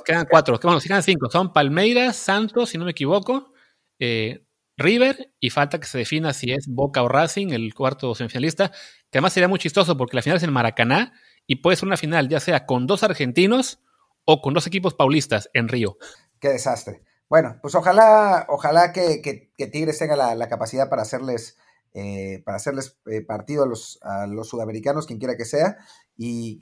quedan 0.06 0.28
cuatro, 0.30 0.60
bueno, 0.62 0.80
quedan 0.80 1.02
cinco. 1.02 1.28
Son 1.32 1.52
Palmeiras, 1.52 2.16
Santos, 2.16 2.70
si 2.70 2.78
no 2.78 2.86
me 2.86 2.92
equivoco, 2.92 3.52
eh, 3.98 4.46
River, 4.78 5.34
y 5.40 5.50
falta 5.50 5.80
que 5.80 5.88
se 5.88 5.98
defina 5.98 6.34
si 6.34 6.52
es 6.52 6.68
Boca 6.68 7.02
o 7.02 7.08
Racing, 7.08 7.48
el 7.50 7.74
cuarto 7.74 8.14
semifinalista, 8.14 8.70
que 8.70 9.18
además 9.18 9.34
sería 9.34 9.48
muy 9.48 9.58
chistoso 9.58 9.98
porque 9.98 10.16
la 10.16 10.22
final 10.22 10.38
es 10.38 10.44
en 10.44 10.54
Maracaná 10.54 11.14
y 11.48 11.58
puede 11.58 11.78
ser 11.78 11.88
una 11.88 11.98
final 11.98 12.30
ya 12.30 12.40
sea 12.40 12.68
con 12.68 12.86
dos 12.86 13.02
argentinos 13.02 13.80
o 14.24 14.44
con 14.44 14.54
dos 14.54 14.68
equipos 14.68 14.94
paulistas 14.94 15.50
en 15.54 15.68
Río. 15.68 15.98
Qué 16.40 16.50
desastre. 16.50 17.02
Bueno, 17.28 17.58
pues 17.64 17.74
ojalá, 17.74 18.46
ojalá 18.50 18.92
que, 18.94 19.50
Tigres 19.72 19.98
tenga 19.98 20.36
la, 20.36 20.48
capacidad 20.48 20.90
para 20.90 21.02
hacerles, 21.02 21.58
eh, 21.96 22.44
para 22.46 22.58
hacerles 22.58 23.00
eh, 23.06 23.22
partido 23.22 23.64
a 23.64 23.68
los, 23.68 23.98
a 24.02 24.28
los 24.28 24.50
sudamericanos, 24.50 25.08
quien 25.08 25.18
quiera 25.18 25.38
que 25.38 25.46
sea, 25.46 25.78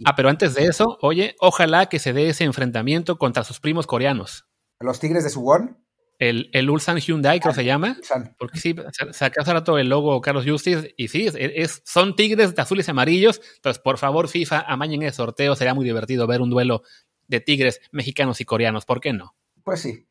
ah, 0.05 0.15
pero 0.15 0.29
antes 0.29 0.53
de 0.53 0.65
eso, 0.65 0.97
oye, 1.01 1.35
ojalá 1.39 1.87
que 1.87 1.99
se 1.99 2.13
dé 2.13 2.29
ese 2.29 2.43
enfrentamiento 2.43 3.17
contra 3.17 3.43
sus 3.43 3.59
primos 3.59 3.87
coreanos. 3.87 4.47
¿Los 4.79 4.99
Tigres 4.99 5.23
de 5.23 5.29
Suwon? 5.29 5.79
El, 6.19 6.49
el 6.53 6.69
Ulsan 6.69 6.99
Hyundai, 6.99 7.39
creo 7.39 7.51
que 7.51 7.61
se 7.61 7.65
llama. 7.65 7.97
Porque 8.37 8.59
sí, 8.59 8.75
saca 9.11 9.41
hace 9.41 9.53
rato 9.53 9.77
el 9.77 9.89
logo 9.89 10.21
Carlos 10.21 10.45
Justice 10.47 10.93
y 10.95 11.07
sí, 11.07 11.27
es, 11.33 11.81
son 11.83 12.15
tigres 12.15 12.55
de 12.55 12.61
azules 12.61 12.87
y 12.87 12.91
amarillos. 12.91 13.41
Entonces, 13.55 13.81
por 13.81 13.97
favor, 13.97 14.29
FIFA, 14.29 14.61
amañen 14.61 15.01
el 15.01 15.13
sorteo. 15.13 15.55
Sería 15.55 15.73
muy 15.73 15.83
divertido 15.83 16.27
ver 16.27 16.41
un 16.41 16.49
duelo 16.49 16.83
de 17.27 17.39
tigres 17.41 17.81
mexicanos 17.91 18.39
y 18.39 18.45
coreanos. 18.45 18.85
¿Por 18.85 19.01
qué 19.01 19.11
no? 19.11 19.35
Pues 19.63 19.81
sí. 19.81 20.05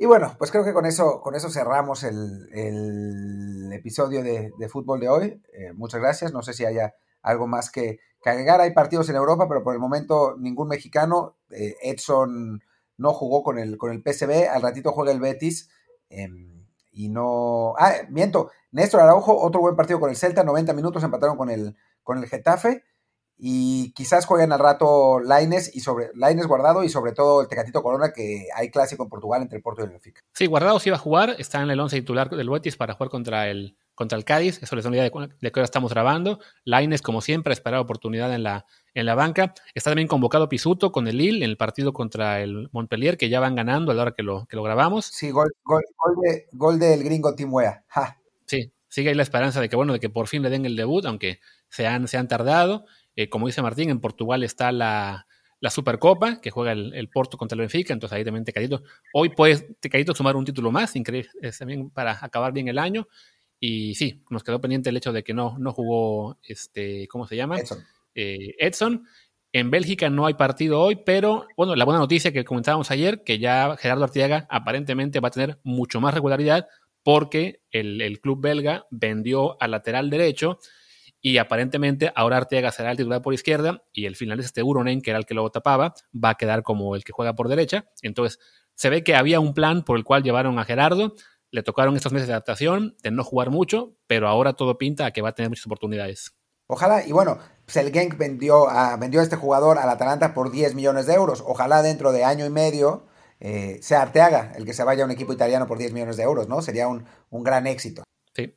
Y 0.00 0.06
bueno, 0.06 0.36
pues 0.38 0.52
creo 0.52 0.64
que 0.64 0.72
con 0.72 0.86
eso, 0.86 1.20
con 1.20 1.34
eso 1.34 1.50
cerramos 1.50 2.04
el, 2.04 3.72
episodio 3.72 4.22
de, 4.22 4.68
fútbol 4.68 5.00
de 5.00 5.08
hoy. 5.08 5.42
Eh, 5.52 5.72
muchas 5.74 6.00
gracias. 6.00 6.32
No 6.32 6.40
sé 6.40 6.52
si 6.52 6.64
haya 6.64 6.94
algo 7.20 7.48
más 7.48 7.68
que, 7.68 7.98
agregar. 8.24 8.60
Hay 8.60 8.72
partidos 8.72 9.08
en 9.08 9.16
Europa, 9.16 9.48
pero 9.48 9.64
por 9.64 9.74
el 9.74 9.80
momento 9.80 10.36
ningún 10.38 10.68
mexicano. 10.68 11.36
Eh, 11.50 11.74
Edson 11.82 12.62
no 12.96 13.12
jugó 13.12 13.42
con 13.42 13.58
el, 13.58 13.76
con 13.76 13.90
el 13.90 14.00
PSV, 14.00 14.48
al 14.48 14.62
ratito 14.62 14.92
juega 14.92 15.10
el 15.10 15.18
Betis. 15.18 15.68
Em, 16.10 16.64
y 16.92 17.08
no. 17.08 17.74
Ah, 17.76 17.94
miento. 18.08 18.52
Néstor 18.70 19.00
Araujo, 19.00 19.36
otro 19.36 19.60
buen 19.60 19.74
partido 19.74 19.98
con 19.98 20.10
el 20.10 20.16
Celta, 20.16 20.44
90 20.44 20.74
minutos 20.74 21.02
empataron 21.02 21.36
con 21.36 21.50
el, 21.50 21.76
con 22.04 22.18
el 22.18 22.28
Getafe. 22.28 22.84
Y 23.38 23.92
quizás 23.92 24.26
jueguen 24.26 24.52
al 24.52 24.58
rato 24.58 25.20
Laines 25.20 25.74
y 25.74 25.80
sobre 25.80 26.10
Laines 26.14 26.46
guardado 26.46 26.82
y 26.82 26.88
sobre 26.88 27.12
todo 27.12 27.40
el 27.40 27.48
Tecatito 27.48 27.82
Corona, 27.82 28.12
que 28.12 28.48
hay 28.54 28.70
clásico 28.70 29.04
en 29.04 29.08
Portugal 29.08 29.42
entre 29.42 29.58
el 29.58 29.62
Porto 29.62 29.82
y 29.82 29.84
el 29.84 29.90
Benfica. 29.90 30.22
Sí, 30.34 30.46
guardado 30.46 30.80
sí 30.80 30.90
va 30.90 30.96
a 30.96 31.00
jugar, 31.00 31.36
está 31.38 31.62
en 31.62 31.70
el 31.70 31.78
11 31.78 31.96
titular 31.96 32.30
del 32.30 32.50
Betis 32.50 32.76
para 32.76 32.94
jugar 32.94 33.10
contra 33.10 33.48
el 33.48 33.76
contra 33.98 34.16
el 34.16 34.24
Cádiz. 34.24 34.62
Eso 34.62 34.76
les 34.76 34.84
da 34.84 34.90
una 34.90 34.98
idea 34.98 35.10
de, 35.10 35.28
de 35.40 35.52
qué 35.52 35.58
hora 35.58 35.64
estamos 35.64 35.92
grabando. 35.92 36.38
Laines, 36.64 37.02
como 37.02 37.20
siempre, 37.20 37.52
espera 37.52 37.80
oportunidad 37.80 38.32
en 38.32 38.44
la, 38.44 38.64
en 38.94 39.06
la 39.06 39.16
banca. 39.16 39.54
Está 39.74 39.90
también 39.90 40.06
convocado 40.06 40.48
Pisuto 40.48 40.92
con 40.92 41.08
el 41.08 41.18
Lille 41.18 41.44
en 41.44 41.50
el 41.50 41.56
partido 41.56 41.92
contra 41.92 42.40
el 42.40 42.68
Montpellier, 42.70 43.16
que 43.16 43.28
ya 43.28 43.40
van 43.40 43.56
ganando 43.56 43.90
a 43.90 43.96
la 43.96 44.02
hora 44.02 44.12
que 44.12 44.22
lo, 44.22 44.46
que 44.46 44.54
lo 44.54 44.62
grabamos. 44.62 45.06
Sí, 45.06 45.32
gol, 45.32 45.52
gol, 45.64 45.82
de, 46.22 46.46
gol 46.52 46.78
del 46.78 47.02
gringo 47.02 47.34
Tim 47.34 47.52
Wea. 47.52 47.84
Sí, 48.46 48.72
sigue 48.86 49.10
ahí 49.10 49.14
la 49.16 49.24
esperanza 49.24 49.60
de 49.60 49.68
que, 49.68 49.74
bueno, 49.74 49.92
de 49.92 50.00
que 50.00 50.10
por 50.10 50.28
fin 50.28 50.42
le 50.42 50.50
den 50.50 50.64
el 50.64 50.76
debut, 50.76 51.04
aunque 51.04 51.40
se 51.68 51.88
han, 51.88 52.06
se 52.06 52.18
han 52.18 52.28
tardado. 52.28 52.86
Eh, 53.18 53.28
como 53.28 53.48
dice 53.48 53.60
Martín, 53.62 53.90
en 53.90 53.98
Portugal 53.98 54.44
está 54.44 54.70
la, 54.70 55.26
la 55.58 55.70
Supercopa, 55.70 56.40
que 56.40 56.52
juega 56.52 56.70
el, 56.70 57.08
Porto 57.08 57.36
contra 57.36 57.56
el 57.56 57.62
Benfica, 57.62 57.92
entonces 57.92 58.16
ahí 58.16 58.24
también 58.24 58.44
Tecadito. 58.44 58.84
Hoy 59.12 59.30
puede 59.30 59.74
Tecadito 59.80 60.14
sumar 60.14 60.36
un 60.36 60.44
título 60.44 60.70
más, 60.70 60.94
increíble, 60.94 61.28
también 61.58 61.90
para 61.90 62.16
acabar 62.24 62.52
bien 62.52 62.68
el 62.68 62.78
año. 62.78 63.08
Y 63.58 63.96
sí, 63.96 64.22
nos 64.30 64.44
quedó 64.44 64.60
pendiente 64.60 64.90
el 64.90 64.96
hecho 64.96 65.12
de 65.12 65.24
que 65.24 65.34
no, 65.34 65.58
no 65.58 65.72
jugó, 65.72 66.38
este, 66.44 67.08
¿cómo 67.08 67.26
se 67.26 67.34
llama? 67.34 67.58
Edson. 67.58 67.78
Eh, 68.14 68.54
Edson. 68.56 69.04
En 69.52 69.72
Bélgica 69.72 70.10
no 70.10 70.26
hay 70.26 70.34
partido 70.34 70.80
hoy, 70.80 71.00
pero 71.04 71.48
bueno, 71.56 71.74
la 71.74 71.84
buena 71.84 71.98
noticia 71.98 72.30
que 72.32 72.44
comentábamos 72.44 72.92
ayer, 72.92 73.24
que 73.24 73.40
ya 73.40 73.76
Gerardo 73.78 74.04
Artiaga 74.04 74.46
aparentemente 74.48 75.18
va 75.18 75.26
a 75.26 75.32
tener 75.32 75.58
mucho 75.64 76.00
más 76.00 76.14
regularidad 76.14 76.68
porque 77.02 77.62
el, 77.72 78.00
el 78.00 78.20
club 78.20 78.40
belga 78.40 78.86
vendió 78.90 79.60
al 79.60 79.72
lateral 79.72 80.08
derecho 80.08 80.60
y 81.20 81.38
aparentemente 81.38 82.12
ahora 82.14 82.36
Arteaga 82.36 82.70
será 82.70 82.90
el 82.90 82.96
titular 82.96 83.22
por 83.22 83.34
izquierda 83.34 83.82
y 83.92 84.06
el 84.06 84.16
finlandés 84.16 84.46
este 84.46 84.62
Uronen, 84.62 85.00
que 85.00 85.10
era 85.10 85.18
el 85.18 85.26
que 85.26 85.34
lo 85.34 85.50
tapaba, 85.50 85.94
va 86.12 86.30
a 86.30 86.34
quedar 86.36 86.62
como 86.62 86.94
el 86.94 87.04
que 87.04 87.12
juega 87.12 87.34
por 87.34 87.48
derecha. 87.48 87.86
Entonces, 88.02 88.38
se 88.74 88.90
ve 88.90 89.02
que 89.02 89.16
había 89.16 89.40
un 89.40 89.54
plan 89.54 89.82
por 89.82 89.96
el 89.96 90.04
cual 90.04 90.22
llevaron 90.22 90.58
a 90.58 90.64
Gerardo, 90.64 91.14
le 91.50 91.62
tocaron 91.62 91.96
estos 91.96 92.12
meses 92.12 92.28
de 92.28 92.34
adaptación, 92.34 92.96
de 93.02 93.10
no 93.10 93.24
jugar 93.24 93.50
mucho, 93.50 93.96
pero 94.06 94.28
ahora 94.28 94.52
todo 94.52 94.78
pinta 94.78 95.06
a 95.06 95.10
que 95.10 95.22
va 95.22 95.30
a 95.30 95.34
tener 95.34 95.48
muchas 95.48 95.66
oportunidades. 95.66 96.34
Ojalá, 96.68 97.04
y 97.04 97.12
bueno, 97.12 97.38
pues 97.64 97.76
el 97.78 97.92
Genk 97.92 98.18
vendió 98.18 98.68
a, 98.68 98.96
vendió 98.96 99.22
este 99.22 99.36
jugador 99.36 99.78
al 99.78 99.88
Atalanta 99.88 100.34
por 100.34 100.50
10 100.50 100.74
millones 100.74 101.06
de 101.06 101.14
euros. 101.14 101.42
Ojalá 101.46 101.82
dentro 101.82 102.12
de 102.12 102.24
año 102.24 102.44
y 102.44 102.50
medio 102.50 103.06
eh, 103.40 103.78
sea 103.82 104.02
Arteaga 104.02 104.52
el 104.56 104.64
que 104.64 104.74
se 104.74 104.84
vaya 104.84 105.02
a 105.02 105.06
un 105.06 105.12
equipo 105.12 105.32
italiano 105.32 105.66
por 105.66 105.78
10 105.78 105.92
millones 105.92 106.16
de 106.16 106.24
euros, 106.24 106.48
¿no? 106.48 106.60
Sería 106.60 106.86
un, 106.88 107.06
un 107.30 107.42
gran 107.42 107.66
éxito. 107.66 108.04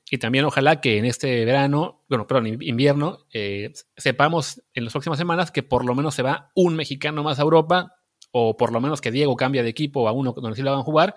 Y 0.09 0.17
también 0.17 0.45
ojalá 0.45 0.81
que 0.81 0.97
en 0.97 1.05
este 1.05 1.45
verano, 1.45 2.03
bueno, 2.07 2.27
perdón, 2.27 2.61
invierno, 2.61 3.25
eh, 3.33 3.73
sepamos 3.97 4.61
en 4.73 4.83
las 4.83 4.93
próximas 4.93 5.17
semanas 5.17 5.51
que 5.51 5.63
por 5.63 5.85
lo 5.85 5.95
menos 5.95 6.15
se 6.15 6.21
va 6.21 6.51
un 6.55 6.75
mexicano 6.75 7.23
más 7.23 7.39
a 7.39 7.43
Europa, 7.43 7.95
o 8.31 8.55
por 8.55 8.71
lo 8.71 8.79
menos 8.79 9.01
que 9.01 9.11
Diego 9.11 9.35
cambia 9.35 9.63
de 9.63 9.69
equipo 9.69 10.07
a 10.07 10.11
uno 10.11 10.33
donde 10.33 10.55
sí 10.55 10.61
lo 10.61 10.71
van 10.71 10.79
a 10.79 10.83
jugar. 10.83 11.15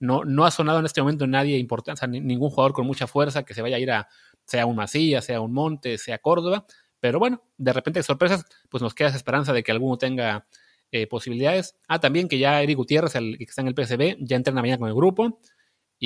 No, 0.00 0.24
no 0.24 0.44
ha 0.44 0.50
sonado 0.50 0.78
en 0.80 0.86
este 0.86 1.00
momento 1.00 1.26
nadie 1.26 1.58
importante, 1.58 2.06
ningún 2.08 2.50
jugador 2.50 2.72
con 2.72 2.86
mucha 2.86 3.06
fuerza 3.06 3.44
que 3.44 3.54
se 3.54 3.62
vaya 3.62 3.76
a 3.76 3.78
ir 3.78 3.90
a, 3.90 4.08
sea 4.44 4.66
un 4.66 4.76
Macías, 4.76 5.24
sea 5.24 5.40
un 5.40 5.52
Monte, 5.52 5.98
sea 5.98 6.18
Córdoba. 6.18 6.66
Pero 7.00 7.18
bueno, 7.18 7.42
de 7.58 7.72
repente 7.72 8.02
sorpresas, 8.02 8.44
pues 8.70 8.82
nos 8.82 8.94
queda 8.94 9.08
esa 9.08 9.18
esperanza 9.18 9.52
de 9.52 9.62
que 9.62 9.72
alguno 9.72 9.98
tenga 9.98 10.46
eh, 10.90 11.06
posibilidades. 11.06 11.76
Ah, 11.88 12.00
también 12.00 12.28
que 12.28 12.38
ya 12.38 12.62
Eric 12.62 12.76
Gutiérrez, 12.76 13.14
el 13.16 13.36
que 13.36 13.44
está 13.44 13.62
en 13.62 13.68
el 13.68 13.74
PSB, 13.74 14.16
ya 14.20 14.36
entrena 14.36 14.60
mañana 14.60 14.78
con 14.78 14.88
el 14.88 14.94
grupo. 14.94 15.40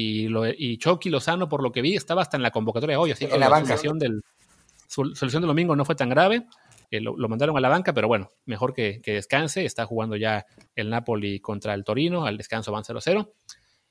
Y, 0.01 0.29
lo, 0.29 0.47
y 0.47 0.79
Chucky 0.79 1.11
Lozano, 1.11 1.49
por 1.49 1.61
lo 1.61 1.73
que 1.73 1.83
vi, 1.83 1.97
estaba 1.97 2.23
hasta 2.23 2.37
en 2.37 2.45
la 2.45 2.53
convocatoria 2.53 3.01
hoy, 3.01 3.11
así 3.11 3.27
que 3.27 3.37
la, 3.37 3.49
solución 3.49 3.99
del, 3.99 4.23
solución 4.87 5.43
del 5.43 5.49
domingo 5.49 5.75
no 5.75 5.85
fue 5.85 5.97
tan 5.97 6.09
grave. 6.09 6.47
Eh, 6.89 7.01
lo, 7.01 7.17
mandaron 7.29 7.57
a 7.57 7.61
la 7.61 7.69
banca, 7.69 7.93
pero 7.93 8.07
bueno, 8.07 8.31
mejor 8.47 8.75
que, 8.75 9.03
descanse. 9.05 9.65
Está 9.65 9.87
jugando 9.87 10.15
ya 10.15 10.47
el 10.77 10.89
Napoli 10.89 11.41
contra 11.41 11.75
el 11.75 11.83
Torino, 11.83 12.27
al 12.27 12.37
descanso 12.37 12.71
van 12.71 12.85
0-0. 12.85 13.29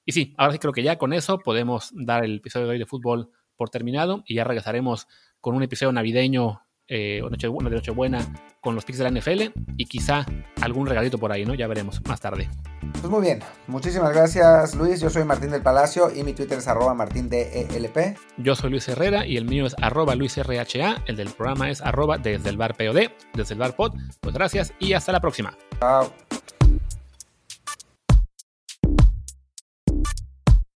Y 0.05 0.13
sí, 0.13 0.33
ahora 0.37 0.53
sí 0.53 0.59
creo 0.59 0.71
que 0.71 0.81
ya 0.81 0.97
con 0.97 1.11
eso 1.11 1.39
podemos 1.39 1.91
dar 1.93 2.23
el 2.23 2.37
episodio 2.37 2.67
de 2.67 2.71
hoy 2.71 2.79
de 2.79 2.85
fútbol 2.85 3.29
por 3.57 3.69
terminado 3.69 4.23
y 4.25 4.35
ya 4.35 4.45
regresaremos 4.45 5.07
con 5.41 5.55
un 5.55 5.63
episodio 5.63 5.91
navideño 5.91 6.61
eh, 6.87 7.21
noche, 7.29 7.47
de 7.47 7.69
Nochebuena 7.69 8.19
con 8.61 8.75
los 8.75 8.85
picks 8.85 8.99
de 8.99 9.09
la 9.09 9.19
NFL 9.19 9.59
y 9.77 9.85
quizá 9.85 10.25
algún 10.61 10.87
regalito 10.87 11.17
por 11.17 11.31
ahí, 11.31 11.45
¿no? 11.45 11.53
Ya 11.53 11.67
veremos 11.67 12.01
más 12.07 12.19
tarde. 12.19 12.49
Pues 12.93 13.09
muy 13.09 13.21
bien, 13.21 13.41
muchísimas 13.67 14.13
gracias 14.13 14.75
Luis, 14.75 14.99
yo 14.99 15.09
soy 15.09 15.23
Martín 15.23 15.51
del 15.51 15.61
Palacio 15.61 16.09
y 16.13 16.23
mi 16.23 16.33
Twitter 16.33 16.57
es 16.57 16.67
arroba 16.67 16.93
martindelp. 16.93 17.97
Yo 18.37 18.55
soy 18.55 18.71
Luis 18.71 18.87
Herrera 18.87 19.25
y 19.25 19.37
el 19.37 19.45
mío 19.45 19.65
es 19.65 19.75
arroba 19.81 20.15
luisrha, 20.15 21.03
el 21.05 21.15
del 21.15 21.29
programa 21.29 21.69
es 21.69 21.81
arroba 21.81 22.17
desde 22.17 22.49
el 22.49 22.57
bar 22.57 22.75
POD, 22.75 23.11
desde 23.33 23.53
el 23.53 23.59
bar 23.59 23.75
pod. 23.75 23.93
Pues 24.21 24.33
gracias 24.33 24.73
y 24.79 24.93
hasta 24.93 25.11
la 25.11 25.19
próxima. 25.19 25.55
Chao. 25.79 26.11